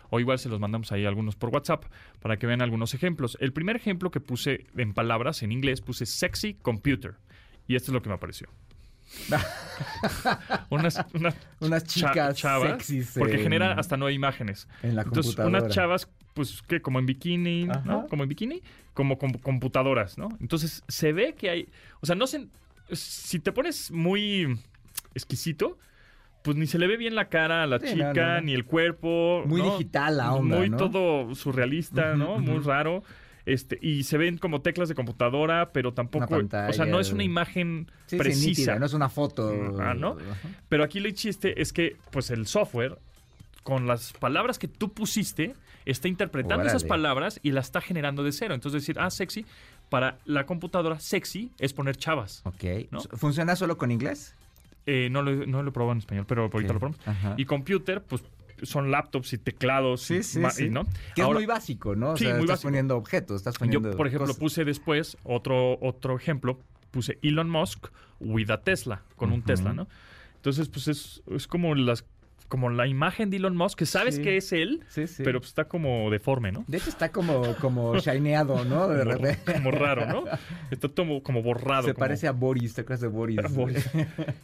[0.09, 1.85] o igual se los mandamos ahí algunos por WhatsApp
[2.21, 3.37] para que vean algunos ejemplos.
[3.41, 7.15] El primer ejemplo que puse en palabras en inglés puse sexy computer
[7.67, 8.49] y esto es lo que me apareció.
[10.69, 10.99] unas,
[11.61, 14.67] unas, chicas sexys porque genera hasta nueve imágenes.
[14.83, 18.07] En la Entonces, unas chavas, pues, que como en bikini, ¿no?
[18.07, 18.61] Como en bikini,
[18.93, 20.29] como, como, computadoras, ¿no?
[20.41, 21.69] Entonces, se ve que hay,
[22.01, 22.47] o sea, no sé,
[22.91, 24.59] si te pones muy
[25.13, 25.77] exquisito,
[26.47, 29.43] pues ni se le ve bien la cara a la chica, ni el cuerpo.
[29.45, 32.39] Muy digital la onda, Muy todo surrealista, ¿no?
[32.39, 33.03] Muy raro.
[33.45, 37.25] Este, y se ven como teclas de computadora, pero tampoco, o sea, no es una
[37.25, 40.15] imagen precisa, no es una foto, ah, ¿no?
[40.69, 42.97] Pero aquí el chiste es que, pues, el software
[43.63, 48.31] con las palabras que tú pusiste está interpretando esas palabras y las está generando de
[48.31, 48.53] cero.
[48.53, 49.45] Entonces decir, ah, sexy,
[49.89, 52.41] para la computadora sexy es poner chavas.
[52.45, 52.87] Ok.
[53.17, 54.33] ¿Funciona solo con inglés?
[54.89, 56.99] Eh, no, lo, no lo he probado en español, pero ahorita lo probamos.
[57.37, 58.23] Y computer, pues
[58.63, 60.01] son laptops y teclados.
[60.01, 60.69] Sí, sí, sí.
[60.69, 60.85] ¿no?
[61.13, 62.11] Que es muy básico, ¿no?
[62.11, 65.77] O sí, sea, muy estás poniendo objetos, estás poniendo Yo, por ejemplo, puse después otro,
[65.81, 66.59] otro ejemplo,
[66.91, 67.87] puse Elon Musk
[68.19, 69.87] with a Tesla, con un Tesla, ¿no?
[70.35, 72.05] Entonces, pues es, es como las
[72.47, 74.83] como la imagen de Elon Musk, que sabes que es él,
[75.23, 76.63] pero pues está como deforme, ¿no?
[76.67, 78.87] De hecho está como, como shineado, ¿no?
[78.87, 80.23] De como, raro, ¿no?
[80.71, 81.87] Está como, como borrado.
[81.87, 83.07] Se parece a Boris, ¿te acuerdas de
[83.49, 83.89] Boris?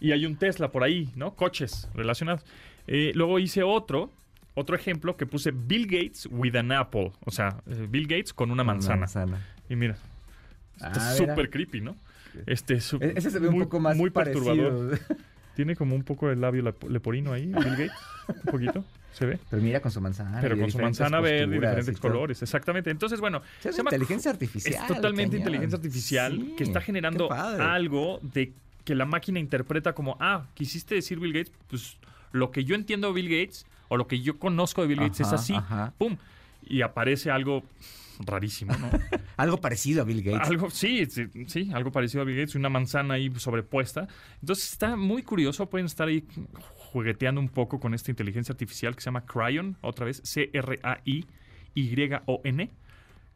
[0.01, 1.35] y hay un Tesla por ahí, ¿no?
[1.35, 2.45] Coches relacionados.
[2.87, 4.09] Eh, luego hice otro,
[4.53, 7.13] otro ejemplo que puse Bill Gates with an apple.
[7.25, 9.07] O sea, eh, Bill Gates con una manzana.
[9.69, 9.95] Y mira,
[10.75, 11.95] está ah, súper creepy, ¿no?
[12.45, 14.99] Este, e-, Ese se ve un poco más muy perturbador.
[15.55, 17.91] Tiene como un poco el labio leporino ahí, Bill Gates.
[18.27, 18.85] un poquito.
[19.13, 19.39] ¿Se ve?
[19.49, 20.39] Pero mira con su manzana.
[20.41, 22.41] Pero con su manzana verde y diferentes colores.
[22.41, 22.89] Exactamente.
[22.89, 23.41] Entonces, bueno.
[23.63, 24.73] Es inteligencia artificial.
[24.73, 30.45] Es totalmente inteligencia artificial que está generando algo de que la máquina interpreta como, ah,
[30.55, 31.97] quisiste decir Bill Gates, pues
[32.31, 35.21] lo que yo entiendo de Bill Gates o lo que yo conozco de Bill Gates
[35.21, 35.55] es así.
[35.97, 36.17] ¡Pum!
[36.65, 37.63] Y aparece algo
[38.19, 38.89] rarísimo, ¿no?
[39.37, 40.49] algo parecido a Bill Gates.
[40.49, 41.05] Algo, sí,
[41.47, 44.07] sí, algo parecido a Bill Gates, una manzana ahí sobrepuesta.
[44.41, 46.25] Entonces está muy curioso, pueden estar ahí
[46.93, 50.59] jugueteando un poco con esta inteligencia artificial que se llama Cryon, otra vez, C-R-A-I-Y-O-N,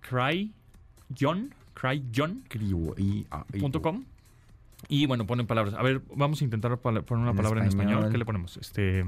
[0.01, 1.53] Cryon,
[2.47, 4.05] Cryon.com.
[4.89, 5.73] Y bueno, ponen palabras.
[5.73, 8.09] A ver, vamos a intentar poner una palabra en español.
[8.11, 8.57] ¿Qué le ponemos?
[8.57, 9.05] Este.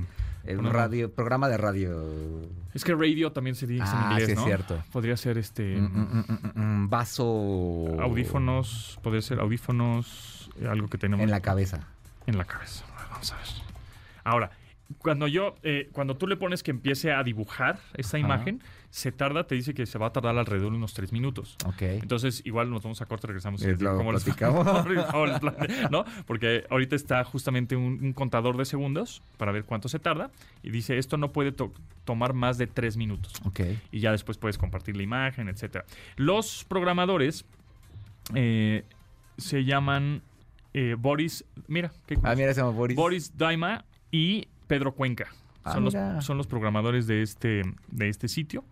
[0.48, 2.50] Un radio, programa de radio.
[2.74, 4.84] Es que radio también se dice en ah, inglés, sí, es cierto.
[4.92, 5.76] Podría ser este.
[5.76, 7.98] Mm, mm, mm, vaso.
[8.00, 9.00] Audífonos.
[9.04, 10.50] Podría ser audífonos.
[10.68, 11.24] Algo que tenemos.
[11.24, 11.88] En la cabeza.
[12.26, 12.86] En la cabeza.
[13.12, 13.46] Vamos a ver.
[14.24, 14.52] Ahora,
[14.98, 19.46] cuando yo, eh, cuando tú le pones que empiece a dibujar esa imagen, se tarda,
[19.46, 21.56] te dice que se va a tardar alrededor de unos tres minutos.
[21.66, 21.82] Ok.
[21.82, 23.64] Entonces, igual nos vamos a corte, regresamos.
[23.64, 24.66] Y como platicamos.
[25.92, 26.06] ¿No?
[26.26, 30.32] Porque ahorita está justamente un, contador de segundos para ver cuánto se tarda
[30.64, 31.54] y dice, esto no puede
[32.04, 33.34] tomar más de tres minutos.
[33.46, 33.62] Ok.
[33.92, 35.86] Y ya después puedes compartir la imagen, etcétera.
[36.16, 37.46] Los programadores
[38.34, 38.84] eh,
[39.38, 40.24] se llaman
[40.74, 42.96] eh, Boris, mira, qué Ah, mira, se llama Boris.
[42.96, 45.28] Boris Daima y Pedro Cuenca.
[45.64, 45.94] Ah, son, los,
[46.26, 48.64] son, los, programadores de este, de este sitio,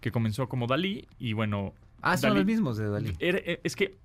[0.00, 1.74] que comenzó como Dalí y bueno...
[2.02, 3.12] Ah, son los mismos de Dalí.
[3.18, 3.96] Eh, es que...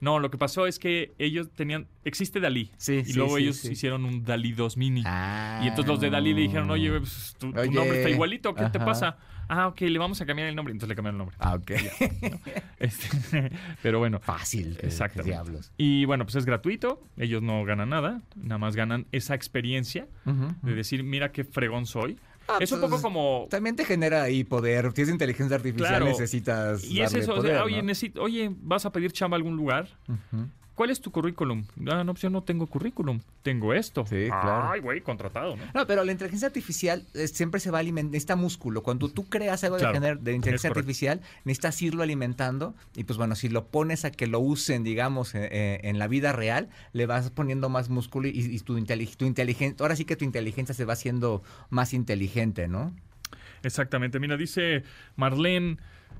[0.00, 1.88] No, lo que pasó es que ellos tenían...
[2.04, 2.70] Existe Dalí.
[2.76, 5.00] Sí, y luego ellos hicieron un Dalí 2 mini.
[5.00, 8.78] y entonces los de Dalí le dijeron, oye, pues, tu, nombre está igualito, ¿qué te
[8.78, 9.16] pasa?
[9.48, 10.72] Ah, ok, le vamos a cambiar el nombre.
[10.72, 11.36] Entonces le cambiaron el nombre.
[11.40, 11.70] Ah, ok.
[12.78, 13.50] Este,
[13.82, 14.20] pero bueno.
[14.20, 14.78] Fácil.
[14.82, 15.22] Exacto.
[15.76, 17.02] Y bueno, pues es gratuito.
[17.16, 18.22] Ellos no ganan nada.
[18.36, 20.06] Nada más ganan esa experiencia
[20.62, 22.18] de decir, mira qué fregón soy.
[22.46, 23.46] Ah, es un poco pues, como.
[23.50, 24.90] También te genera ahí poder.
[24.94, 26.84] Si es inteligencia artificial, necesitas.
[26.84, 27.34] Y es eso.
[27.34, 27.82] oye,
[28.18, 29.88] oye, vas a pedir chamba a algún lugar.
[30.78, 31.64] ¿Cuál es tu currículum?
[31.90, 33.18] Ah, no, pues yo no tengo currículum.
[33.42, 34.06] Tengo esto.
[34.06, 34.70] Sí, claro.
[34.70, 35.64] Ay, güey, contratado, ¿no?
[35.74, 38.84] No, pero la inteligencia artificial eh, siempre se va alimentando, necesita músculo.
[38.84, 42.76] Cuando tú creas algo de, de inteligencia artificial, necesitas irlo alimentando.
[42.94, 46.06] Y pues bueno, si lo pones a que lo usen, digamos, eh, eh, en la
[46.06, 50.24] vida real, le vas poniendo más músculo y, tu, tu inteligencia, ahora sí que tu
[50.24, 52.94] inteligencia se va haciendo más inteligente, ¿no?
[53.64, 54.20] Exactamente.
[54.20, 54.84] Mira, dice
[55.16, 55.78] Marlene.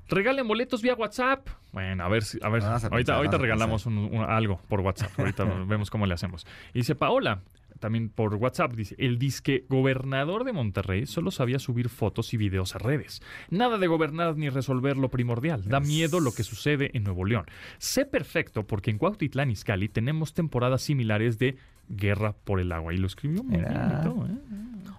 [0.08, 1.48] Regalen boletos vía WhatsApp.
[1.72, 2.62] Bueno, a ver, a ver.
[2.62, 3.86] ahorita, ahorita regalamos
[4.26, 5.10] algo por WhatsApp.
[5.18, 6.46] Ahorita vemos cómo le hacemos.
[6.72, 7.42] Y dice Paola,
[7.78, 12.74] también por WhatsApp, dice, el disque gobernador de Monterrey solo sabía subir fotos y videos
[12.74, 13.22] a redes.
[13.50, 15.68] Nada de gobernar ni resolver lo primordial.
[15.68, 17.46] Da miedo lo que sucede en Nuevo León.
[17.78, 21.56] Sé perfecto porque en Cuautitlán Izcalli tenemos temporadas similares de
[21.88, 22.94] guerra por el agua.
[22.94, 23.72] Y lo escribió muy bien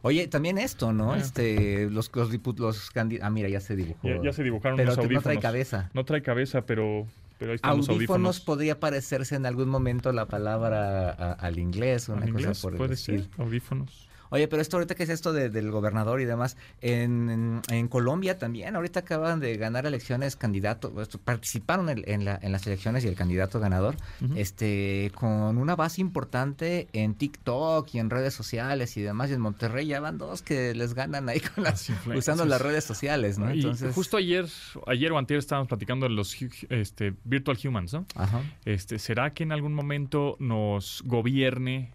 [0.02, 1.16] Oye, también esto, ¿no?
[1.16, 4.08] Este, los, los, los Ah, mira, ya se dibujó.
[4.24, 5.24] Ya, se dibujaron pero los audífonos.
[5.24, 5.90] no trae cabeza.
[5.94, 7.06] No trae cabeza, pero,
[7.38, 8.40] pero ahí están audífonos, los audífonos.
[8.40, 13.28] podría parecerse en algún momento la palabra al inglés, una cosa inglés, por puede ser,
[13.38, 14.09] audífonos.
[14.30, 19.02] Oye, pero esto ahorita que es esto del gobernador y demás, en, Colombia también, ahorita
[19.02, 23.96] acaban de ganar elecciones candidatos, participaron en, las elecciones y el candidato ganador,
[24.36, 29.42] este, con una base importante en TikTok y en redes sociales y demás, y en
[29.42, 33.50] Monterrey ya van dos que les ganan ahí con las, usando las redes sociales, ¿no?
[33.50, 34.46] Entonces, justo ayer,
[34.88, 36.36] ayer o anterior estábamos platicando de los
[36.70, 38.06] este, virtual humans, ¿no?
[38.16, 38.42] Ajá.
[38.66, 41.92] Este, ¿será que en algún momento nos gobierne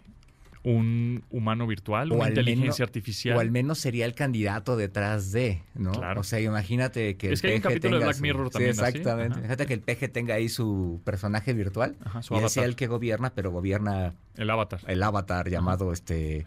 [0.65, 3.37] un humano virtual, o una inteligencia artificial.
[3.37, 5.91] O al menos sería el candidato detrás de, ¿no?
[5.91, 6.21] Claro.
[6.21, 7.31] O sea, imagínate que.
[7.31, 8.73] Es que hay un capítulo de Black Mirror también.
[8.73, 9.41] Sí, exactamente.
[9.41, 11.95] Fíjate que el peje tenga ahí su personaje virtual.
[12.03, 14.15] Ajá, su y sea el que gobierna, pero gobierna.
[14.35, 14.79] El avatar.
[14.87, 16.45] El avatar llamado este.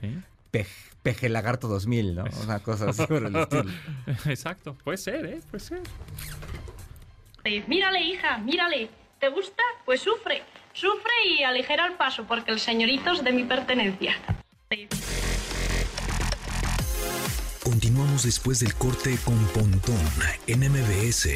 [0.51, 2.25] Peje, Lagarto 2000, ¿no?
[2.43, 3.71] Una cosa así por el estilo.
[4.27, 4.77] Exacto.
[4.83, 5.41] Puede ser, ¿eh?
[5.49, 5.81] Puede ser.
[7.69, 8.91] Mírale, hija, mírale.
[9.21, 9.63] ¿Te gusta?
[9.85, 10.43] Pues sufre.
[10.81, 14.15] Sufre y aligera el paso porque el señorito es de mi pertenencia.
[17.65, 20.01] Continuamos después del corte con Pontón
[20.47, 21.31] en MBS.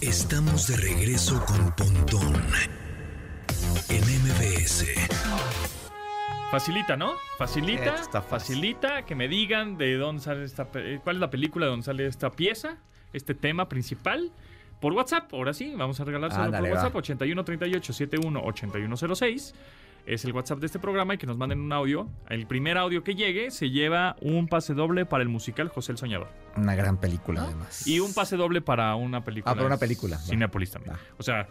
[0.00, 2.46] Estamos de regreso con Pontón
[3.90, 4.86] en MBS.
[6.50, 7.12] Facilita, ¿no?
[7.36, 11.84] Facilita, facilita que me digan de dónde sale esta, cuál es la película de dónde
[11.84, 12.78] sale esta pieza,
[13.12, 14.32] este tema principal
[14.80, 15.32] por WhatsApp.
[15.32, 16.96] Ahora sí, vamos a regalárselo por WhatsApp.
[16.96, 19.54] 81 38 71 8106
[20.06, 22.08] es el WhatsApp de este programa y que nos manden un audio.
[22.28, 25.98] El primer audio que llegue se lleva un pase doble para el musical José el
[25.98, 26.28] Soñador.
[26.56, 27.86] Una gran película, además.
[27.86, 29.52] Y un pase doble para una película.
[29.52, 30.18] Ah, para una película.
[30.18, 30.96] Cinepolis también.
[31.18, 31.46] O sea,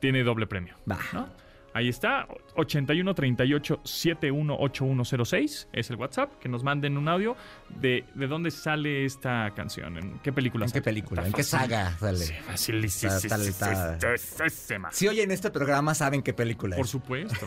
[0.00, 0.74] tiene doble premio.
[0.90, 0.98] Va.
[1.12, 1.28] ¿no?
[1.76, 7.36] Ahí está, 81 38 718106 es el WhatsApp, que nos manden un audio
[7.68, 11.26] de, de dónde sale esta canción, en qué película ¿En qué película?
[11.26, 12.16] ¿En qué saga sale?
[12.16, 13.12] Sí, facilísimo.
[14.90, 16.80] Si oyen este programa, saben qué película es.
[16.80, 17.46] Por supuesto.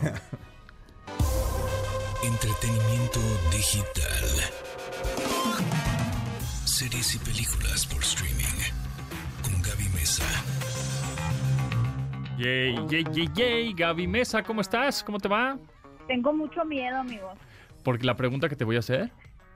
[2.22, 3.18] Entretenimiento
[3.50, 4.24] digital.
[6.66, 8.44] Series y películas por streaming.
[9.42, 10.22] Con Gaby Mesa.
[12.40, 13.74] Yay, yay, yay, yay.
[13.74, 15.04] Gaby Mesa, ¿cómo estás?
[15.04, 15.58] ¿Cómo te va?
[16.06, 17.36] Tengo mucho miedo, amigos.
[17.84, 19.10] ¿Por la pregunta que te voy a hacer?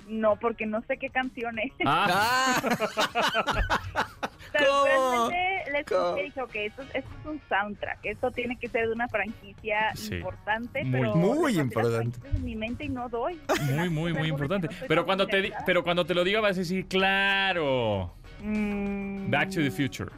[0.06, 1.72] No, porque no sé qué canción es.
[1.86, 2.60] Ah.
[4.52, 5.30] ¿Cómo?
[5.72, 6.14] les ¿Cómo?
[6.16, 10.84] dije, ok, esto, esto, es un soundtrack, esto tiene que ser de una franquicia importante,
[10.84, 12.18] muy, pero muy importante.
[12.34, 13.40] En mi mente y no doy.
[13.72, 14.68] Muy, muy, muy importante.
[14.86, 18.12] pero cuando te pero cuando te lo diga vas a decir, claro.
[18.42, 19.30] Mm.
[19.30, 20.10] Back to the Future.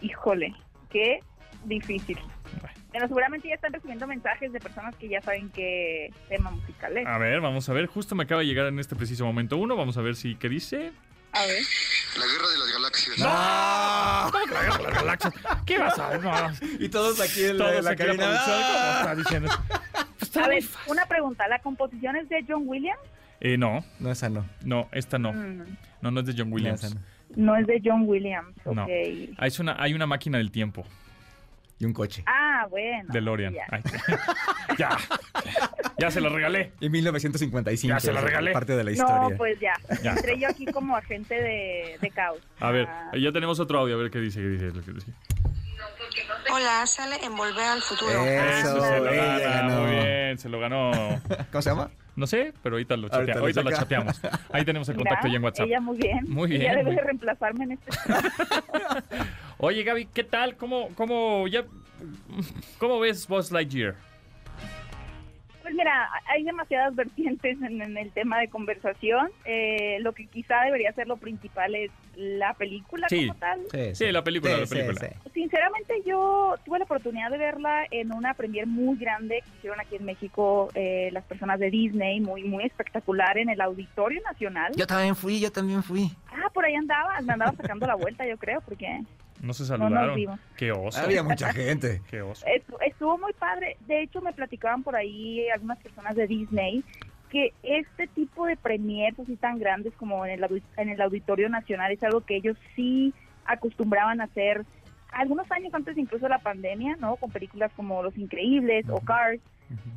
[0.00, 0.52] Híjole,
[0.90, 1.20] qué
[1.64, 2.18] difícil.
[2.90, 7.06] Bueno, seguramente ya están recibiendo mensajes de personas que ya saben qué tema musical es.
[7.06, 7.86] A ver, vamos a ver.
[7.86, 9.76] Justo me acaba de llegar en este preciso momento uno.
[9.76, 10.92] Vamos a ver si qué dice.
[11.32, 11.62] A ver.
[12.18, 13.18] La guerra de las galaxias.
[13.18, 14.32] ¡No!
[14.32, 15.34] ¿Cómo que la guerra de las galaxias?
[15.64, 16.80] ¿Qué vas a ver?
[16.80, 18.34] Y todos aquí en la, la cabina.
[18.34, 19.48] está diciendo?
[20.18, 21.46] Pues a ver, una pregunta.
[21.46, 23.00] ¿La composición es de John Williams?
[23.40, 23.84] Eh, no.
[24.00, 24.44] No, esa no.
[24.64, 25.32] No, esta no.
[25.32, 25.76] Mm.
[26.02, 26.96] No, no es de John Williams.
[27.36, 28.56] No, es de John Williams.
[28.66, 28.86] No.
[28.86, 30.84] Hay, una, hay una máquina del tiempo.
[31.80, 32.22] Y un coche.
[32.26, 33.08] Ah, bueno.
[33.12, 33.54] DeLorean.
[34.78, 34.96] Ya.
[35.98, 36.10] ya.
[36.10, 36.72] se lo regalé.
[36.80, 37.92] Y 1955.
[37.92, 38.52] Ya se lo regalé.
[38.52, 39.28] Parte de la historia.
[39.30, 39.72] No, pues ya.
[39.88, 42.38] Entré yo aquí como agente de, de caos.
[42.60, 43.10] A ver, ah.
[43.18, 43.96] ya tenemos otro audio.
[43.96, 44.40] A ver qué dice.
[44.40, 45.12] Qué dice, qué dice.
[46.52, 48.24] Hola, sale en Volver al Futuro.
[48.24, 50.90] Eso, se lo gana, muy bien, se lo ganó.
[51.52, 51.90] ¿Cómo se llama?
[52.16, 54.20] No sé, pero ahorita lo, chatea, ahorita lo chateamos.
[54.52, 55.66] Ahí tenemos el contacto ya en WhatsApp.
[55.66, 56.24] Ella muy bien.
[56.28, 56.62] Muy bien.
[56.62, 56.96] Ella debe muy...
[56.96, 57.90] reemplazarme en este.
[59.62, 60.56] Oye, Gaby, ¿qué tal?
[60.56, 61.64] ¿Cómo, cómo, ya,
[62.78, 63.94] cómo ves Buzz Lightyear?
[65.60, 69.30] Pues mira, hay demasiadas vertientes en, en el tema de conversación.
[69.44, 73.26] Eh, lo que quizá debería ser lo principal es la película Sí.
[73.28, 73.60] como tal.
[73.70, 75.00] Sí, sí, la película, Sí, la sí, película.
[75.00, 75.30] sí.
[75.34, 79.96] Sinceramente yo tuve la oportunidad de verla en una premier muy grande que hicieron aquí
[79.96, 84.72] en México eh, las personas de Disney, muy muy espectacular en el Auditorio Nacional.
[84.74, 86.10] Yo también fui, yo también fui.
[86.32, 89.02] Ah, por ahí andaba, me andaba sacando la vuelta yo creo, porque
[89.40, 90.14] No se nos saludaron.
[90.16, 90.40] vimos.
[90.56, 91.00] Qué oso.
[91.00, 92.02] Había mucha gente.
[92.10, 92.44] Qué oso.
[92.46, 93.76] Estu- estuvo muy padre.
[93.86, 96.84] De hecho, me platicaban por ahí algunas personas de Disney
[97.30, 101.92] que este tipo de premiers así tan grandes como en el, en el Auditorio Nacional
[101.92, 104.64] es algo que ellos sí acostumbraban a hacer
[105.12, 107.16] algunos años antes incluso de la pandemia, ¿no?
[107.16, 109.40] Con películas como Los Increíbles o Cars.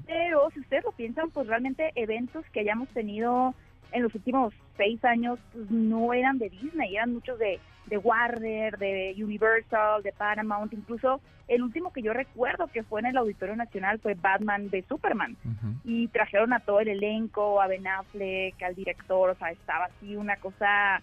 [0.05, 3.55] Pero si ustedes lo piensan, pues realmente eventos que hayamos tenido
[3.93, 8.77] en los últimos seis años pues, no eran de Disney, eran muchos de, de Warner,
[8.77, 13.55] de Universal, de Paramount, incluso el último que yo recuerdo que fue en el Auditorio
[13.55, 15.35] Nacional fue Batman de Superman.
[15.83, 20.15] Y trajeron a todo el elenco, a Ben Affleck, al director, o sea, estaba así
[20.15, 21.01] una cosa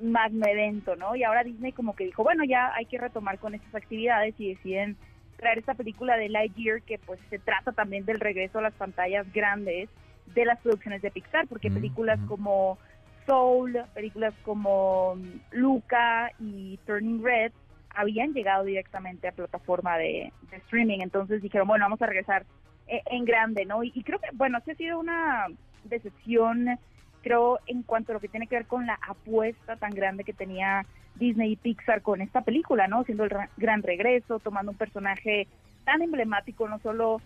[0.00, 1.16] magno evento, ¿no?
[1.16, 4.54] Y ahora Disney como que dijo, bueno, ya hay que retomar con estas actividades y
[4.54, 4.96] deciden
[5.36, 9.30] traer esta película de Lightyear que pues se trata también del regreso a las pantallas
[9.32, 9.88] grandes
[10.26, 12.28] de las producciones de Pixar, porque Mm, películas ujú.
[12.28, 12.78] como
[13.26, 17.52] Soul, películas como mm, Luca y Turning Red
[17.90, 22.44] habían llegado directamente a plataforma de, de streaming, entonces dijeron, bueno, vamos a regresar
[22.86, 23.84] eh, en grande, ¿no?
[23.84, 25.46] Y, y creo que, bueno, sí ha sido una
[25.84, 26.78] decepción,
[27.22, 30.34] creo, en cuanto a lo que tiene que ver con la apuesta tan grande que
[30.34, 33.04] tenía Disney y Pixar con esta película, ¿no?
[33.04, 35.48] Siendo el ra- gran regreso, tomando un personaje
[35.84, 37.22] tan emblemático, no solo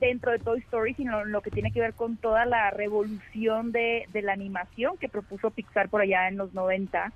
[0.00, 4.06] dentro de Toy Story, sino lo que tiene que ver con toda la revolución de,
[4.12, 7.12] de la animación que propuso Pixar por allá en los 90.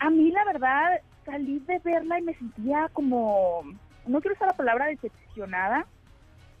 [0.00, 3.62] A mí, la verdad, salí de verla y me sentía como,
[4.06, 5.86] no quiero usar la palabra decepcionada,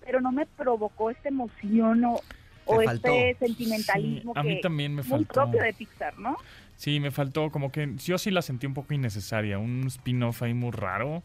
[0.04, 2.20] pero no me provocó esta emoción o,
[2.64, 5.34] o este sentimentalismo Sí, a mí que también me muy faltó.
[5.34, 6.36] propio de Pixar, ¿no?
[6.76, 10.54] Sí, me faltó como que yo sí la sentí un poco innecesaria, un spin-off ahí
[10.54, 11.22] muy raro,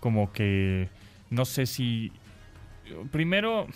[0.00, 0.88] como que
[1.30, 2.12] no sé si
[3.10, 3.66] primero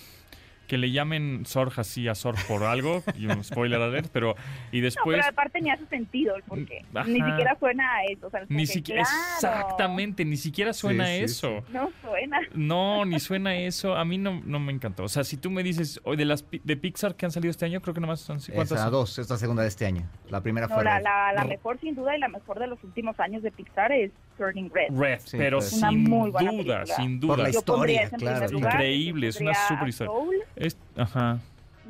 [0.66, 4.34] que le llamen Sorg así a Sorg por algo, y un spoiler alert, pero
[4.72, 6.84] y No, después pero aparte ni hace sentido el porqué.
[6.94, 7.06] Ajá.
[7.08, 8.26] Ni siquiera suena a eso.
[8.26, 11.64] O sea, ni siquiera claro, exactamente, ni siquiera suena Sí, sí, eso.
[11.72, 12.40] No suena.
[12.54, 13.94] No, ni suena eso.
[13.96, 15.04] A mí no, no me encantó.
[15.04, 17.50] O sea, si tú me dices, hoy de las pi- de Pixar que han salido
[17.50, 20.08] este año, creo que nomás son ¿cuántas Esa dos, esta segunda de este año.
[20.28, 21.48] La primera No, fue la, la, la No.
[21.48, 24.88] mejor sin duda y la mejor de los últimos años de Pixar es Turning Red.
[24.98, 25.72] Red, Sí, pero pues.
[25.74, 26.86] Una sin muy buena duda, película.
[26.96, 27.42] sin Por duda.
[27.44, 28.52] la Yo pondría historia, claro.
[28.52, 30.12] lugar, Increíble, es una super a historia.
[30.14, 31.38] Soul, Es- ajá.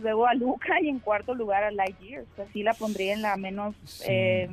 [0.03, 2.23] luego a Luca y en cuarto lugar a Lightyear.
[2.25, 4.05] O sea, sí la pondría en la menos Sí.
[4.09, 4.49] eh,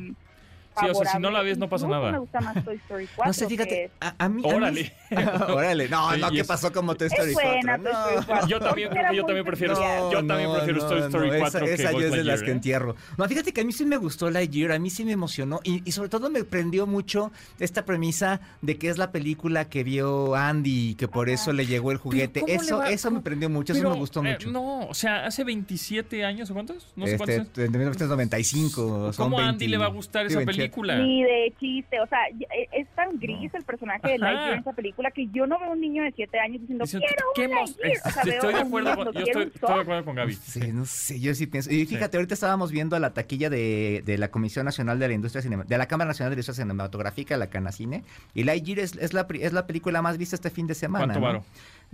[0.80, 2.12] Sí, o sea, si no la ves, no pasa nada.
[2.12, 3.26] me gusta más Toy Story 4.
[3.30, 4.42] No sé, que fíjate, a, a mí...
[4.44, 4.94] a mí- Órale.
[5.50, 7.84] Órale, no, Sí, no, ¿qué es- pasó como Toy Story Es buena 4?
[7.84, 8.26] Toy Story No.
[8.28, 8.48] 4.
[8.48, 11.40] Yo también creo Era que yo muy también prefiero yo también prefiero Toy Story esa-
[11.40, 12.54] 4 que esa, Buzz yo es de las que ¿eh?
[12.54, 12.96] entierro.
[13.18, 15.88] No, fíjate que a mí sí me gustó Lightyear, a mí sí me emocionó y,
[15.88, 20.36] y sobre todo me prendió mucho esta premisa de que es la película que vio
[20.36, 22.40] Andy y que por eso le llegó el juguete.
[22.42, 24.50] ¿cómo le Eso eso me prendió mucho, eso me gustó eh, mucho.
[24.52, 26.92] no, o sea, hace 27 años o cuántos?
[26.96, 27.54] No sé este, cuántos.
[27.54, 29.14] de 1995.
[29.14, 30.63] son ¿Cómo a 20, Andy le va a gustar esa 27.
[30.64, 30.98] Película?
[30.98, 34.18] Ni de chiste, o sea, e- es tan gris el personaje de.
[34.18, 36.84] Lightyear en esa película que yo no veo a un niño de 7 años diciendo,
[36.86, 38.08] Diciendo, quiero ¿qué un hemos- Lightyear.
[38.08, 39.82] O sea, Estoy de a acuerdo con, yo quiero estoy, un estoy de Soul.
[39.82, 40.34] acuerdo con Gaby.
[40.34, 41.72] Sí, no sé, yo sí pienso.
[41.72, 45.42] Y fíjate, ahorita estábamos viendo la taquilla de, de la Comisión Nacional de la Industria
[45.42, 49.14] Cinema, de la Cámara Nacional de la Industria Cinematográfica, la Canacine, y Lightyear es, es,
[49.14, 51.06] la, pri- es la película más vista este fin de semana.
[51.06, 51.26] ¿Cuánto ¿no?
[51.26, 51.44] varo?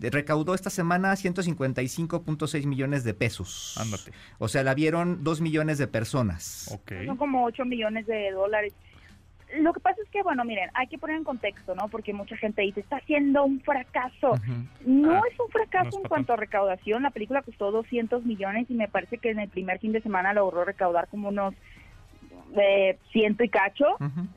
[0.01, 3.75] Recaudó esta semana 155.6 millones de pesos.
[3.79, 4.11] Ándate.
[4.37, 6.69] O sea, la vieron 2 millones de personas.
[6.71, 6.91] Ok.
[7.05, 8.73] Son como 8 millones de dólares.
[9.59, 11.87] Lo que pasa es que, bueno, miren, hay que poner en contexto, ¿no?
[11.89, 14.35] Porque mucha gente dice, está siendo un fracaso.
[14.85, 17.01] No Ah, es un fracaso no es en cuanto a recaudación.
[17.01, 20.33] La película costó 200 millones y me parece que en el primer fin de semana
[20.33, 21.55] logró recaudar como unos
[22.57, 23.85] eh, ciento y cacho.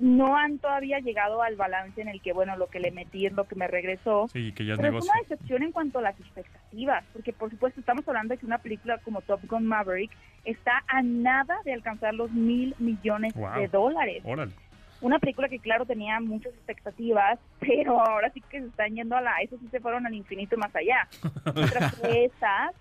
[0.00, 3.32] No han todavía llegado al balance en el que, bueno, lo que le metí es
[3.32, 4.28] lo que me regresó.
[4.28, 7.50] Sí, que ya es Pero es una decepción en cuanto a las expectativas, porque por
[7.50, 10.10] supuesto estamos hablando de que una película como Top Gun Maverick
[10.44, 13.54] está a nada de alcanzar los mil millones Wow.
[13.60, 14.22] de dólares.
[14.24, 14.52] Órale.
[15.00, 19.20] Una película que claro tenía muchas expectativas, pero ahora sí que se están yendo a
[19.20, 21.08] la, eso sí se fueron al infinito y más allá.
[21.54, 22.72] Mientras que estas,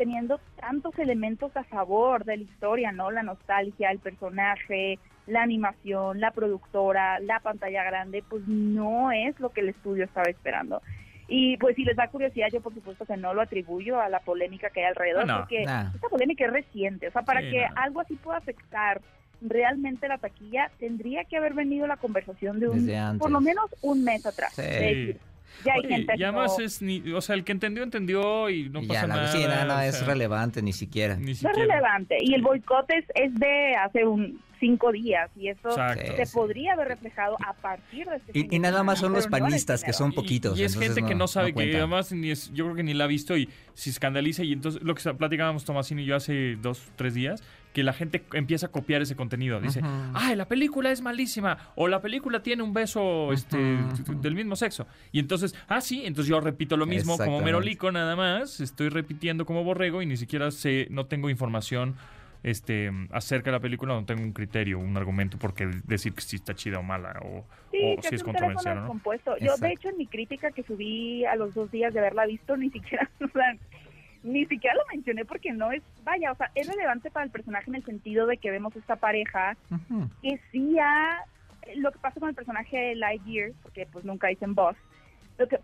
[0.00, 3.10] teniendo tantos elementos a favor de la historia, ¿no?
[3.10, 9.50] La nostalgia, el personaje, la animación, la productora, la pantalla grande, pues no es lo
[9.50, 10.80] que el estudio estaba esperando.
[11.28, 14.20] Y pues si les da curiosidad, yo por supuesto que no lo atribuyo a la
[14.20, 17.08] polémica que hay alrededor, porque esta polémica es reciente.
[17.08, 19.02] O sea, para que algo así pueda afectar
[19.42, 24.02] realmente la taquilla, tendría que haber venido la conversación de un, por lo menos un
[24.02, 24.54] mes atrás.
[24.54, 25.18] Sí.
[25.64, 28.82] Ya hay gente y además es ni, o sea, el que entendió entendió y no
[28.86, 29.28] pasa nada.
[29.28, 31.16] Sí, nada, es relevante ni siquiera.
[31.16, 35.70] No es relevante y el boicot es, es de hace un cinco días y eso
[35.70, 39.82] se podría haber reflejado a partir de este y, y nada más son los panistas
[39.82, 40.58] que son poquitos.
[40.58, 43.04] Y, es gente que no sabe que además ni es, yo creo que ni la
[43.04, 46.92] ha visto y se escandaliza y entonces lo que platicábamos Tomasino y yo hace dos
[46.96, 47.42] tres días
[47.72, 49.60] que la gente empieza a copiar ese contenido.
[49.60, 49.80] Dice,
[50.14, 53.78] ay, la película es malísima, o la película tiene un beso este,
[54.20, 54.86] del mismo sexo.
[55.12, 59.46] Y entonces, ah, sí, entonces yo repito lo mismo como Merolico nada más, estoy repitiendo
[59.46, 61.96] como borrego y ni siquiera sé, no tengo información
[62.42, 66.36] este acerca de la película, no tengo un criterio, un argumento porque decir que si
[66.36, 68.76] está chida o mala o, si es controversial.
[68.76, 69.00] ¿no?
[69.40, 72.56] Yo, de hecho, en mi crítica que subí a los dos días de haberla visto,
[72.56, 73.10] ni siquiera...
[74.22, 77.70] ni siquiera lo mencioné porque no es, vaya, o sea, es relevante para el personaje
[77.70, 79.56] en el sentido de que vemos esta pareja
[80.22, 81.24] que sí ha,
[81.76, 84.76] lo que pasa con el personaje de Lightyear, porque pues nunca dicen boss,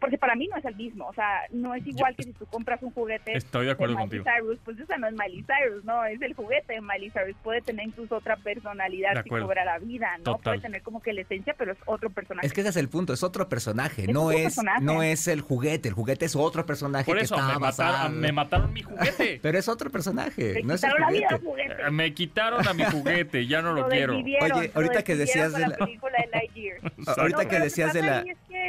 [0.00, 2.46] porque para mí no es el mismo, o sea, no es igual que si tú
[2.46, 6.04] compras un juguete Estoy de acuerdo Miley Cyrus, pues esa no es Miley Cyrus, no,
[6.04, 10.18] es el juguete de Miley Cyrus, puede tener incluso otra personalidad si cobra la vida,
[10.24, 10.38] ¿no?
[10.38, 12.46] Puede tener como que la esencia, pero es otro personaje.
[12.46, 15.88] Es que ese es el punto, es otro personaje, no es no es el juguete,
[15.88, 19.38] el juguete es otro personaje Por eso, me, mataron, me mataron mi juguete.
[19.42, 21.00] pero es otro personaje, no es el juguete.
[21.00, 21.74] La vida, juguete.
[21.86, 24.16] Eh, me quitaron a mi juguete, ya no lo, quiero.
[24.16, 25.76] Oye, ahorita que decías de la...
[27.16, 28.24] ahorita que decías de la...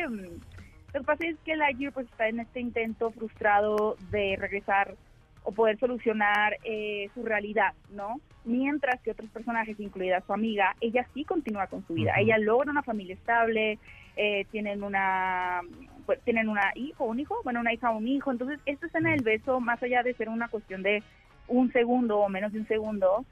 [0.09, 0.46] Mm,
[0.93, 4.95] lo que pasa es que Lightyear pues está en este intento frustrado de regresar
[5.43, 8.19] o poder solucionar eh, su realidad, ¿no?
[8.43, 12.13] Mientras que otros personajes, incluida su amiga, ella sí continúa con su vida.
[12.17, 13.79] Ella logra una familia estable,
[14.17, 15.61] eh, tienen una
[16.05, 18.31] pues, tienen una hijo, un hijo, bueno, una hija o un hijo.
[18.31, 21.03] Entonces, esta escena del beso, más allá de ser una cuestión de
[21.47, 23.25] un segundo o menos de un segundo,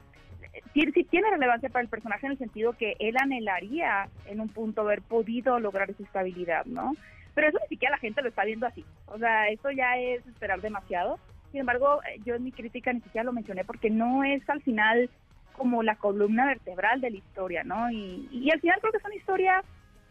[0.72, 4.48] sí, sí, tiene relevancia para el personaje en el sentido que él anhelaría en un
[4.48, 6.94] punto haber podido lograr esa estabilidad, ¿no?
[7.36, 8.82] Pero eso ni siquiera la gente lo está viendo así.
[9.04, 11.18] O sea, eso ya es esperar demasiado.
[11.52, 15.10] Sin embargo, yo en mi crítica ni siquiera lo mencioné porque no es al final
[15.52, 17.90] como la columna vertebral de la historia, ¿no?
[17.90, 19.62] Y, y al final creo que es una historia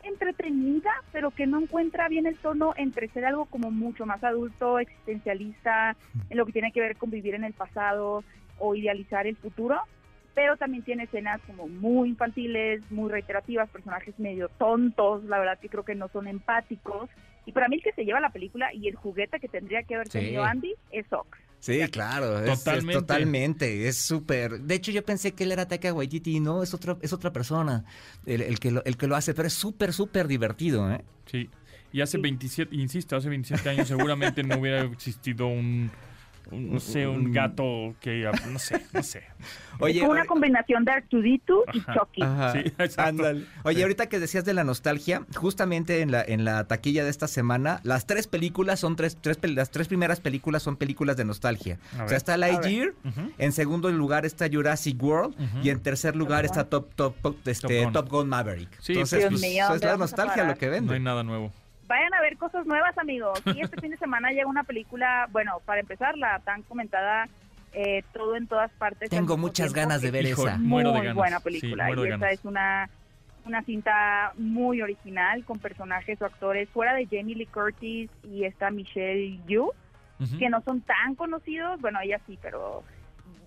[0.04, 4.78] entretenida, pero que no encuentra bien el tono entre ser algo como mucho más adulto,
[4.78, 5.96] existencialista,
[6.30, 8.24] en lo que tiene que ver con vivir en el pasado
[8.60, 9.82] o idealizar el futuro,
[10.36, 15.70] pero también tiene escenas como muy infantiles, muy reiterativas, personajes medio tontos, la verdad que
[15.70, 17.10] creo que no son empáticos.
[17.46, 19.96] Y para mí el que se lleva la película y el juguete que tendría que
[19.96, 21.38] haber tenido Andy es Ox.
[21.60, 23.88] Sí, claro, es, totalmente.
[23.88, 24.60] Es súper.
[24.60, 27.32] De hecho, yo pensé que él era Taika Waititi y no, es otra, es otra
[27.32, 27.86] persona
[28.26, 31.04] el, que, lo, el que lo hace, pero es súper, súper divertido, ¿eh?
[31.26, 31.50] Sí.
[31.92, 35.90] Y hace 27, insisto, hace 27 años seguramente no hubiera existido un
[36.52, 39.24] no sé, un gato que, no sé, no sé.
[39.80, 42.22] Oye, es una combinación de Artudito y Chucky.
[42.54, 43.46] Sí, Ándale.
[43.64, 47.28] Oye, ahorita que decías de la nostalgia, justamente en la, en la taquilla de esta
[47.28, 51.80] semana, las tres películas son tres, tres las tres primeras películas son películas de nostalgia.
[52.04, 52.94] o sea, está Lightyear,
[53.38, 57.16] en segundo lugar está Jurassic World y en tercer lugar está Top Top
[57.46, 58.30] este, Top, Gun.
[58.30, 58.70] Maverick.
[58.80, 60.88] Sí, Entonces, pues, es la nostalgia lo que vende.
[60.88, 61.52] No hay nada nuevo
[61.88, 63.42] vayan a ver cosas nuevas, amigos.
[63.56, 67.28] Y este fin de semana llega una película, bueno, para empezar, la tan comentada
[67.74, 69.10] eh, Todo en todas partes.
[69.10, 70.58] Tengo muchas ganas de ver esa.
[70.58, 70.84] Muy
[71.14, 71.90] buena película.
[71.92, 72.90] y esta es una,
[73.46, 78.72] una cinta muy original con personajes o actores fuera de Jamie Lee Curtis y esta
[78.72, 79.72] Michelle Yu,
[80.40, 81.82] que no son tan conocidos.
[81.82, 82.84] Bueno, ella sí, pero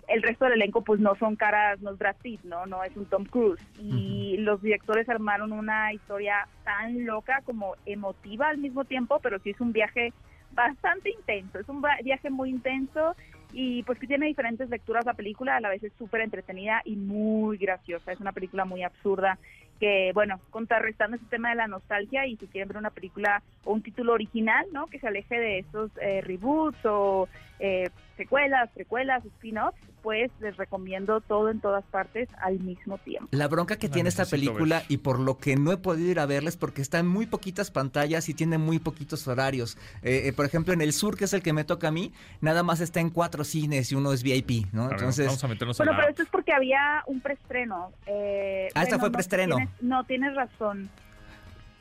[0.09, 2.65] el resto del elenco pues no son caras, no es Brad Pitt, ¿no?
[2.65, 3.61] No es un Tom Cruise.
[3.79, 9.51] Y los directores armaron una historia tan loca como emotiva al mismo tiempo, pero sí
[9.51, 10.13] es un viaje
[10.51, 13.15] bastante intenso, es un viaje muy intenso
[13.53, 16.95] y pues que tiene diferentes lecturas la película, a la vez es súper entretenida y
[16.95, 19.37] muy graciosa, es una película muy absurda
[19.79, 23.73] que, bueno, contrarrestando ese tema de la nostalgia y si quieren ver una película o
[23.73, 24.87] un título original, ¿no?
[24.87, 27.29] Que se aleje de estos eh, reboots o
[27.59, 27.89] eh,
[28.19, 33.29] secuelas, precuelas, spin-offs, pues les recomiendo todo en todas partes al mismo tiempo.
[33.31, 36.25] La bronca que tiene esta película y por lo que no he podido ir a
[36.25, 39.77] verles porque está en muy poquitas pantallas y tiene muy poquitos horarios.
[40.03, 42.11] Eh, eh, por ejemplo, en el sur, que es el que me toca a mí,
[42.41, 44.91] nada más está en cuatro cines y uno es VIP, ¿no?
[44.91, 47.93] Entonces, vamos a meternos bueno, pero esto es porque había un preestreno.
[48.05, 49.55] Eh, ah, esta fue preestreno.
[49.79, 50.89] No tienes, razón.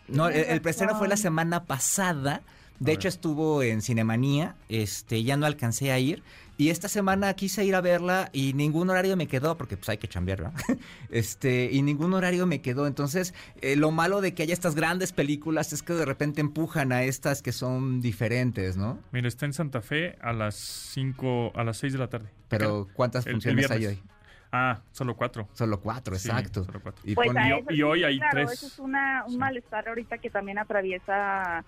[0.06, 2.42] No, el, preestreno fue la semana pasada.
[2.80, 6.22] De hecho, estuvo en Cinemanía, este, ya no alcancé a ir,
[6.60, 9.98] Y esta semana quise ir a verla y ningún horario me quedó, porque pues hay
[9.98, 10.54] que chambear, ¿verdad?
[11.10, 12.88] Este, y ningún horario me quedó.
[12.88, 16.90] Entonces, eh, lo malo de que haya estas grandes películas es que de repente empujan
[16.90, 18.98] a estas que son diferentes, ¿no?
[19.12, 22.28] Mira, está en Santa Fe a las 5, a las 6 de la tarde.
[22.48, 24.02] Pero, ¿cuántas funciones hay hoy?
[24.50, 25.48] Ah, solo cuatro.
[25.52, 26.64] Solo cuatro, exacto.
[26.64, 27.02] solo cuatro.
[27.04, 27.30] Y, pues
[27.70, 28.52] y, hoy hay claro, tres.
[28.52, 31.64] Eso es una, un malestar ahorita que también atraviesa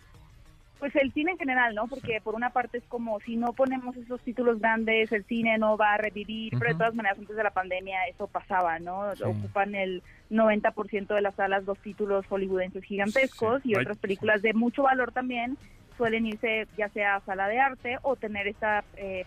[0.81, 1.87] pues el cine en general, ¿no?
[1.87, 5.77] Porque por una parte es como si no ponemos esos títulos grandes, el cine no
[5.77, 9.11] va a revivir, pero de todas maneras antes de la pandemia eso pasaba, ¿no?
[9.25, 14.83] Ocupan el 90% de las salas dos títulos hollywoodenses gigantescos y otras películas de mucho
[14.83, 15.59] valor también
[15.97, 18.67] suelen irse ya sea a sala de arte o tener este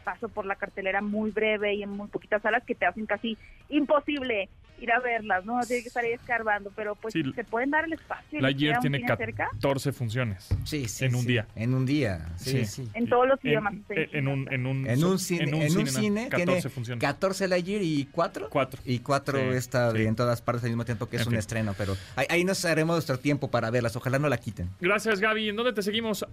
[0.03, 3.37] paso por la cartelera muy breve y en muy poquitas salas que te hacen casi
[3.69, 4.49] imposible
[4.83, 5.59] ir a verlas, ¿no?
[5.61, 8.41] Tiene que estar ahí escarbando, pero pues se pueden dar el espacio.
[8.41, 10.49] La Year tiene 14 funciones.
[10.63, 11.05] Sí, sí.
[11.05, 11.47] En un día.
[11.55, 12.89] En un día, sí, sí.
[12.93, 13.73] En todos los idiomas.
[13.89, 17.01] En, un, en, un, en un cine, en un, cine, 14 tiene funciones.
[17.01, 18.49] 14 la Year y 4.
[18.49, 18.81] 4.
[18.85, 22.25] Y 4 está en todas partes al mismo tiempo que es un estreno, pero ahí,
[22.29, 23.95] ahí nos haremos nuestro tiempo para verlas.
[23.95, 24.69] Ojalá no la quiten.
[24.81, 25.49] Gracias, Gaby.
[25.49, 26.25] ¿En dónde te seguimos?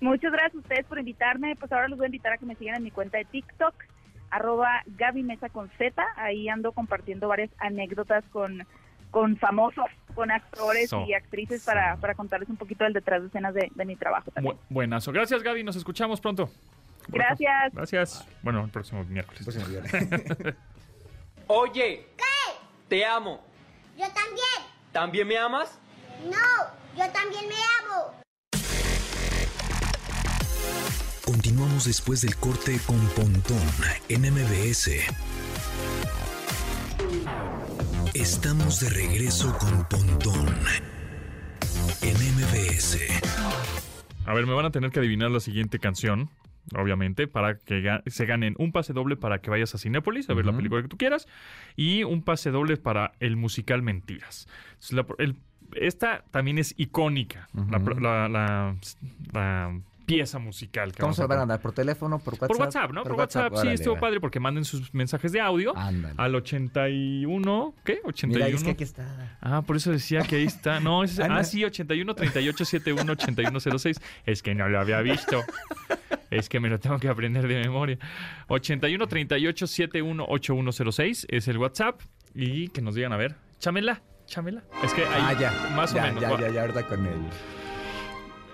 [0.00, 1.56] Muchas gracias a ustedes por invitarme.
[1.56, 3.74] Pues ahora los voy a invitar a que me sigan en mi cuenta de TikTok,
[4.30, 6.02] arroba Gaby Mesa con Z.
[6.16, 8.66] Ahí ando compartiendo varias anécdotas con,
[9.10, 13.54] con famosos, con actores y actrices para, para, contarles un poquito del detrás de escenas
[13.54, 14.56] de, mi trabajo también.
[14.68, 15.12] buenazo.
[15.12, 15.64] Gracias, Gaby.
[15.64, 16.50] Nos escuchamos pronto.
[17.08, 17.72] Gracias.
[17.72, 18.28] Gracias.
[18.42, 19.46] Bueno, el próximo miércoles.
[21.46, 22.06] Oye.
[22.16, 22.52] ¿Qué?
[22.88, 23.44] Te amo.
[23.96, 24.70] Yo también.
[24.92, 25.78] ¿También me amas?
[26.24, 26.79] No,
[31.30, 33.62] Continuamos después del corte con Pontón
[34.08, 34.90] en MBS.
[38.14, 40.48] Estamos de regreso con Pontón
[42.02, 42.98] en MBS.
[44.26, 46.30] A ver, me van a tener que adivinar la siguiente canción,
[46.74, 50.46] obviamente, para que se ganen un pase doble para que vayas a Cinépolis a ver
[50.46, 51.28] la película que tú quieras
[51.76, 54.48] y un pase doble para el musical Mentiras.
[55.76, 57.48] esta también es icónica.
[57.54, 58.74] la,
[60.10, 60.92] pieza musical.
[60.92, 61.60] Que ¿Cómo se van a dar?
[61.60, 62.18] ¿Por teléfono?
[62.18, 62.48] ¿Por WhatsApp?
[62.48, 63.02] Por WhatsApp, ¿no?
[63.02, 68.00] Por, WhatsApp, sí, estuvo padre porque manden sus mensajes de audio al 81, ¿qué?
[68.04, 68.46] 81.
[68.46, 69.36] Mira, es que aquí está.
[69.40, 70.80] Ah, por eso decía que ahí está.
[70.80, 74.00] No, es, ah, sí, 81 38 71 8106.
[74.26, 75.42] Es que no lo había visto.
[76.30, 77.98] Es que me lo tengo que aprender de memoria.
[78.48, 82.00] 81 38 71 8106 es el WhatsApp.
[82.34, 84.62] Y que nos digan, a ver, chámela, chámela.
[84.84, 86.20] Es que ahí, ah, ya, más ya, o menos.
[86.20, 87.18] Ya, ya, ya, ahorita con él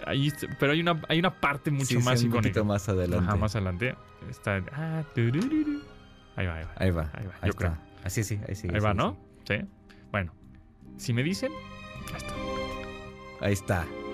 [0.07, 3.25] ahí, pero hay una, hay una parte mucho más sí, un poquito más adelante.
[3.25, 3.95] Ajá, más adelante.
[4.31, 4.63] Está.
[4.73, 5.05] Ah,
[6.37, 6.73] ahí va, ahí va.
[6.77, 7.11] Ahí va.
[7.13, 7.35] Ahí va.
[7.41, 7.57] Ahí yo está.
[7.57, 7.79] creo.
[8.05, 8.69] Así sí, ahí sí.
[8.73, 9.19] Ahí va, ¿no?
[9.47, 9.57] Sí.
[10.11, 10.33] Bueno.
[10.97, 11.53] Si me dicen,
[12.09, 12.35] ahí está.
[13.41, 14.06] Ahí está.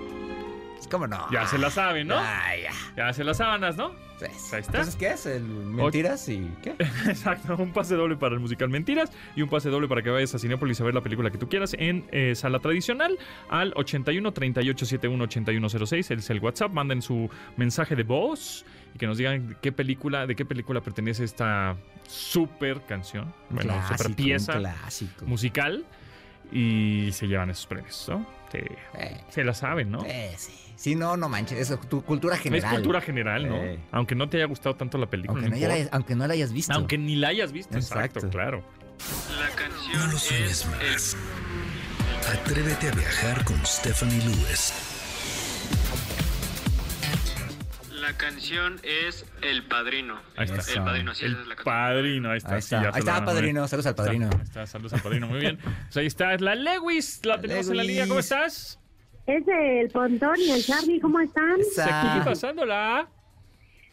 [0.90, 1.30] ¿Cómo no?
[1.30, 2.16] Ya se la saben, ¿no?
[2.18, 2.72] Ah, ya.
[2.96, 3.92] Ya se las sábanas, ¿no?
[4.18, 4.78] Pues, ahí está.
[4.78, 5.26] Entonces, ¿qué es?
[5.26, 6.70] ¿El Mentiras y qué?
[7.06, 10.34] Exacto, un pase doble para el musical Mentiras y un pase doble para que vayas
[10.34, 13.18] a Cinepolis a ver la película que tú quieras en eh, sala tradicional
[13.48, 16.10] al 81 38 71 8106.
[16.10, 16.72] Es el WhatsApp.
[16.72, 18.64] Manden su mensaje de voz
[18.94, 21.76] y que nos digan qué película, de qué película pertenece esta
[22.06, 23.32] super canción.
[23.50, 25.26] Bueno, clásico, super pieza clásico.
[25.26, 25.84] musical
[26.52, 28.26] y se llevan esos premios, ¿no?
[28.50, 28.58] Sí.
[28.98, 29.20] Eh.
[29.28, 30.04] Se la saben, ¿no?
[30.04, 30.52] Eh, sí.
[30.76, 32.72] Sí, no, no manches, es tu cultura general.
[32.72, 33.56] Es cultura general, ¿no?
[33.56, 33.78] Eh.
[33.92, 35.40] Aunque no te haya gustado tanto la película.
[35.40, 36.72] Aunque no, no la, aunque no la hayas visto.
[36.72, 38.64] Aunque ni la hayas visto, exacto, exacto claro.
[39.38, 41.16] La canción no lo sueñes más.
[42.34, 44.91] Atrévete a viajar con Stephanie Lewis.
[48.02, 50.16] La canción es El Padrino.
[50.36, 50.72] Ahí está.
[50.72, 51.74] El Padrino, sí, el esa es la canción.
[51.74, 52.52] Padrino, ahí está.
[52.54, 53.68] Ahí está, ahí está Padrino.
[53.68, 54.30] Saludos al Padrino.
[54.32, 55.58] Ahí está, saludos al Padrino, muy bien.
[55.62, 57.70] Pues ahí está, la Lewis, la, la tenemos Lewis.
[57.70, 58.08] en la línea.
[58.08, 58.80] ¿Cómo estás?
[59.24, 61.60] Es el Pontón y el Charlie, ¿cómo están?
[61.60, 62.16] Esa.
[62.16, 63.08] Aquí pasándola.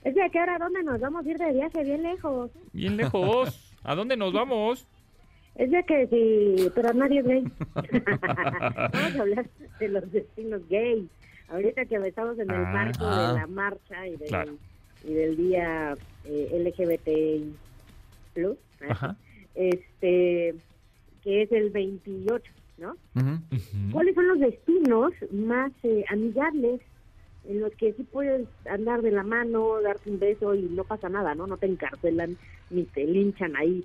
[0.03, 1.83] Es de que ahora, ¿dónde nos vamos a ir de viaje?
[1.83, 2.49] Bien lejos.
[2.73, 3.75] Bien lejos.
[3.83, 4.87] ¿A dónde nos vamos?
[5.53, 7.43] Es de que sí, pero nadie es gay.
[7.75, 9.49] vamos a hablar
[9.79, 11.05] de los destinos gays.
[11.49, 13.33] Ahorita que estamos en el ah, marco ah.
[13.33, 14.53] de la marcha y del, claro.
[15.03, 15.95] y del día
[16.25, 17.55] eh, LGBTI
[18.33, 18.87] Plus, ¿eh?
[18.89, 19.15] Ajá.
[19.55, 20.55] este,
[21.23, 22.91] que es el 28, ¿no?
[22.91, 23.41] Uh -huh.
[23.51, 23.91] Uh -huh.
[23.91, 26.81] ¿Cuáles son los destinos más eh, amigables
[27.47, 31.09] en los que sí puedes andar de la mano, darte un beso y no pasa
[31.09, 31.47] nada, ¿no?
[31.47, 32.37] No te encarcelan
[32.69, 33.83] ni te linchan ahí.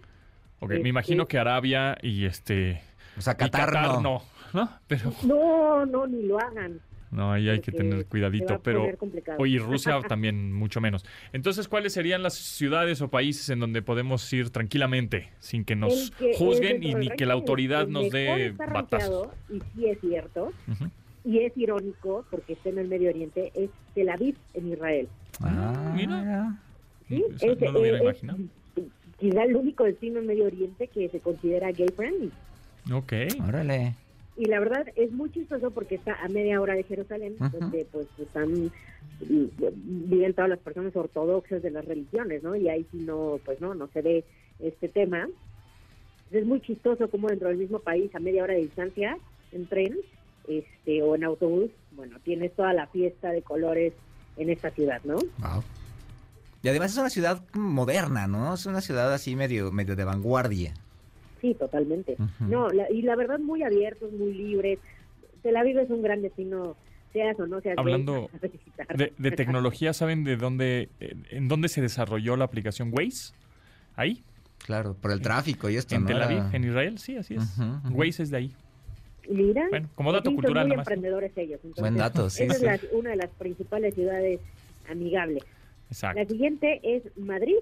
[0.60, 0.82] Ok, este...
[0.82, 2.82] me imagino que Arabia y este...
[3.16, 4.22] O sea, Qatar, Qatar no.
[4.52, 4.68] no.
[4.86, 5.12] Pero...
[5.24, 6.80] No, no, ni lo hagan.
[7.14, 8.88] No, ahí hay que tener cuidadito, pero
[9.38, 11.04] oye, Rusia también mucho menos.
[11.32, 16.10] Entonces, ¿cuáles serían las ciudades o países en donde podemos ir tranquilamente sin que nos
[16.12, 19.28] que, juzguen y ni que la autoridad nos dé batazos?
[19.48, 20.90] Y sí es cierto, uh -huh.
[21.24, 25.08] y es irónico porque está en el Medio Oriente, es Tel Aviv en Israel.
[25.40, 26.58] Ah, mira.
[27.08, 27.24] Sí,
[27.60, 28.38] no lo hubiera imaginado.
[29.20, 32.32] quizá el único destino en Medio Oriente que se considera gay friendly.
[32.92, 33.12] Ok.
[33.46, 33.94] Órale.
[34.36, 38.08] Y la verdad es muy chistoso porque está a media hora de Jerusalén, donde pues
[38.18, 38.72] están
[39.20, 42.56] viven todas las personas ortodoxas de las religiones, ¿no?
[42.56, 44.24] Y ahí sí no, pues no, no se ve
[44.58, 45.28] este tema.
[46.30, 49.16] Es muy chistoso como dentro del mismo país, a media hora de distancia,
[49.52, 49.96] en tren
[50.48, 53.92] este, o en autobús, bueno, tienes toda la fiesta de colores
[54.36, 55.14] en esta ciudad, ¿no?
[55.14, 55.62] Wow.
[56.62, 58.54] Y además es una ciudad moderna, ¿no?
[58.54, 60.74] Es una ciudad así medio, medio de vanguardia.
[61.44, 62.16] Sí, totalmente.
[62.40, 64.78] No, y la verdad muy abiertos, muy libres.
[65.42, 66.74] Tel Aviv es un gran destino
[67.12, 68.30] seas o no seas Hablando
[69.18, 73.34] de, tecnología, ¿saben de dónde, en dónde se desarrolló la aplicación Waze?
[73.94, 74.22] Ahí.
[74.64, 77.58] Claro, por el tráfico y esto, En Tel Aviv, en Israel, sí, así es.
[77.90, 78.52] Waze es de ahí.
[79.28, 80.64] Mira, bueno, como dato cultural.
[80.64, 81.60] Son muy emprendedores ellos.
[81.76, 82.44] Buen dato, sí.
[82.44, 84.40] Esa es una de las principales ciudades
[84.88, 85.44] amigables.
[85.90, 86.20] Exacto.
[86.20, 87.56] La siguiente es Madrid.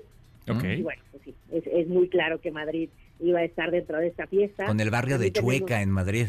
[0.49, 0.62] Ok.
[0.62, 2.89] Y bueno, pues sí, es, es, muy claro que Madrid
[3.23, 4.66] iba a estar dentro de esta fiesta.
[4.66, 6.27] Con el barrio de Chueca en Madrid.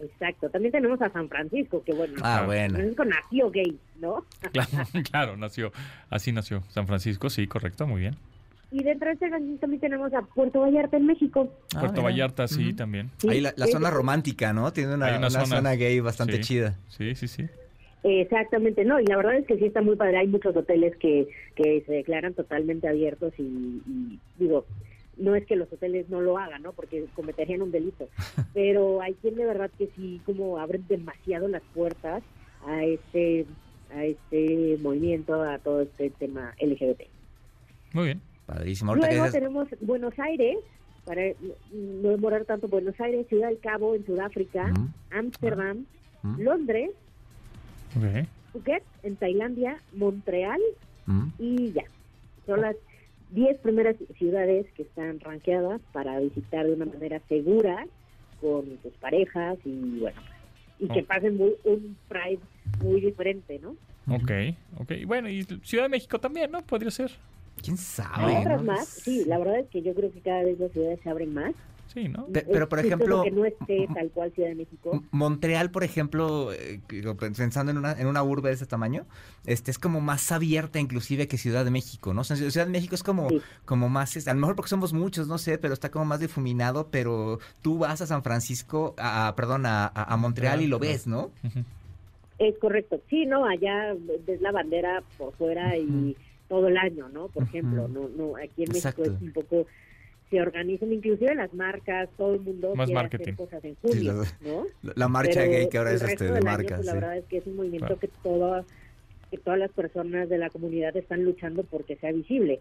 [0.00, 0.50] Exacto.
[0.50, 2.76] También tenemos a San Francisco, que bueno, ah, bueno.
[2.76, 4.24] San Francisco nació gay, ¿no?
[4.52, 5.72] Claro, claro, nació,
[6.10, 8.16] así nació San Francisco, sí, correcto, muy bien.
[8.70, 11.52] Y dentro de este también tenemos a Puerto Vallarta en México.
[11.76, 13.10] Ah, Puerto Vallarta, sí, también.
[13.28, 14.72] Ahí la, zona romántica, ¿no?
[14.72, 16.76] Tiene una, zona, gay bastante chida.
[16.88, 17.46] Sí, sí, sí.
[18.02, 20.18] Exactamente, no, y la verdad es que sí está muy padre.
[20.18, 24.66] Hay muchos hoteles que, que se declaran totalmente abiertos y, y digo,
[25.16, 26.72] no es que los hoteles no lo hagan, ¿no?
[26.72, 28.08] Porque cometerían un delito,
[28.54, 32.22] pero hay quien de verdad que sí como abren demasiado las puertas
[32.66, 33.46] a este
[33.94, 37.02] a este movimiento, a todo este tema LGBT.
[37.92, 38.20] Muy bien.
[38.46, 38.94] Padrísimo.
[38.94, 40.58] Luego tenemos Buenos Aires,
[41.04, 41.22] para
[41.72, 44.72] no demorar tanto, Buenos Aires, Ciudad del Cabo en Sudáfrica,
[45.10, 45.86] Ámsterdam,
[46.38, 46.90] Londres,
[48.52, 50.60] Phuket en Tailandia, Montreal
[51.38, 51.84] y ya.
[52.46, 52.76] Son las
[53.34, 57.84] 10 primeras ciudades que están rankeadas para visitar de una manera segura
[58.40, 60.20] con tus parejas y bueno,
[60.78, 62.38] y que pasen muy, un Pride
[62.82, 63.76] muy diferente, ¿no?
[64.06, 64.30] Ok,
[64.78, 64.92] ok.
[65.06, 66.62] Bueno, y Ciudad de México también, ¿no?
[66.62, 67.10] Podría ser.
[67.62, 68.38] ¿Quién sabe?
[68.38, 71.10] Otras más, sí, la verdad es que yo creo que cada vez las ciudades se
[71.10, 71.54] abren más
[72.32, 73.22] pero, por ejemplo...
[73.22, 75.02] Que no esté tal cual Ciudad de México.
[75.10, 76.80] Montreal, por ejemplo, eh,
[77.18, 79.06] pensando en una, en una urbe de ese tamaño,
[79.46, 82.24] este es como más abierta inclusive que Ciudad de México, ¿no?
[82.24, 83.28] Ciudad de México es como,
[83.64, 86.20] como más, este, a lo mejor porque somos muchos, no sé, pero está como más
[86.20, 91.06] difuminado, pero tú vas a San Francisco, a, perdón, a, a Montreal y lo ves,
[91.06, 91.30] ¿no?
[92.38, 93.00] Es correcto.
[93.08, 93.94] Sí, no, allá
[94.26, 96.16] ves la bandera por fuera y
[96.48, 97.28] todo el año, ¿no?
[97.28, 99.66] Por ejemplo, no, no, aquí en México es un poco
[100.30, 103.34] se organizan, inclusive las marcas, todo el mundo Más marketing.
[103.34, 104.64] cosas en julio, ¿no?
[104.94, 106.78] La, marcha gay que ahora es este de marcas.
[106.78, 108.64] Pues, la verdad es que es un movimiento que todas
[109.30, 112.60] que todas las personas de la comunidad están luchando porque sea visible.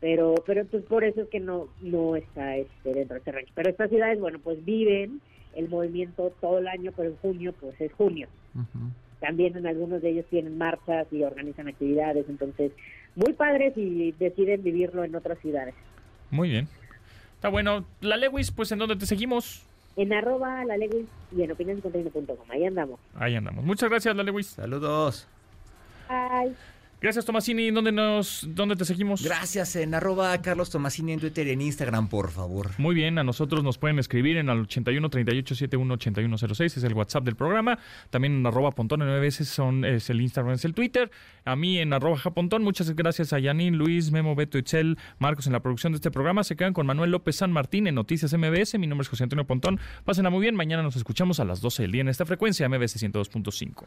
[0.00, 3.52] Pero pero pues por eso es que no no está este dentro de este rancho.
[3.54, 5.20] Pero estas ciudades, bueno, pues viven
[5.54, 8.28] el movimiento todo el año, pero en junio pues es junio.
[9.20, 12.72] También en algunos de ellos tienen marchas y organizan actividades, entonces
[13.16, 15.74] muy padres y deciden vivirlo en otras ciudades.
[16.30, 16.68] Muy bien.
[17.34, 17.84] Está bueno.
[18.00, 19.62] La Lewis, pues ¿en dónde te seguimos?
[19.96, 21.06] En arroba la Lewis
[21.36, 22.50] y en opinioncontenido.com.
[22.50, 23.00] Ahí andamos.
[23.14, 23.64] Ahí andamos.
[23.64, 24.46] Muchas gracias, la Lewis.
[24.46, 25.26] Saludos.
[26.08, 26.54] Bye.
[27.00, 27.70] Gracias, Tomasini.
[27.70, 29.22] ¿Dónde, nos, ¿Dónde te seguimos?
[29.22, 32.70] Gracias, en arroba Carlos Tomasini en Twitter y en Instagram, por favor.
[32.78, 36.82] Muy bien, a nosotros nos pueden escribir en el 81 38 71 81 06, es
[36.82, 37.78] el WhatsApp del programa.
[38.10, 41.10] También en arroba pontón, nueve veces son, es el Instagram, es el Twitter.
[41.44, 42.64] A mí en arroba japontón.
[42.64, 46.42] Muchas gracias a Yanin, Luis, Memo, Beto, Itzel, Marcos en la producción de este programa.
[46.42, 48.76] Se quedan con Manuel López San Martín en Noticias MBS.
[48.76, 49.78] Mi nombre es José Antonio Pontón.
[50.04, 50.56] Pásenla muy bien.
[50.56, 53.86] Mañana nos escuchamos a las 12 del día en esta frecuencia MBS 102.5.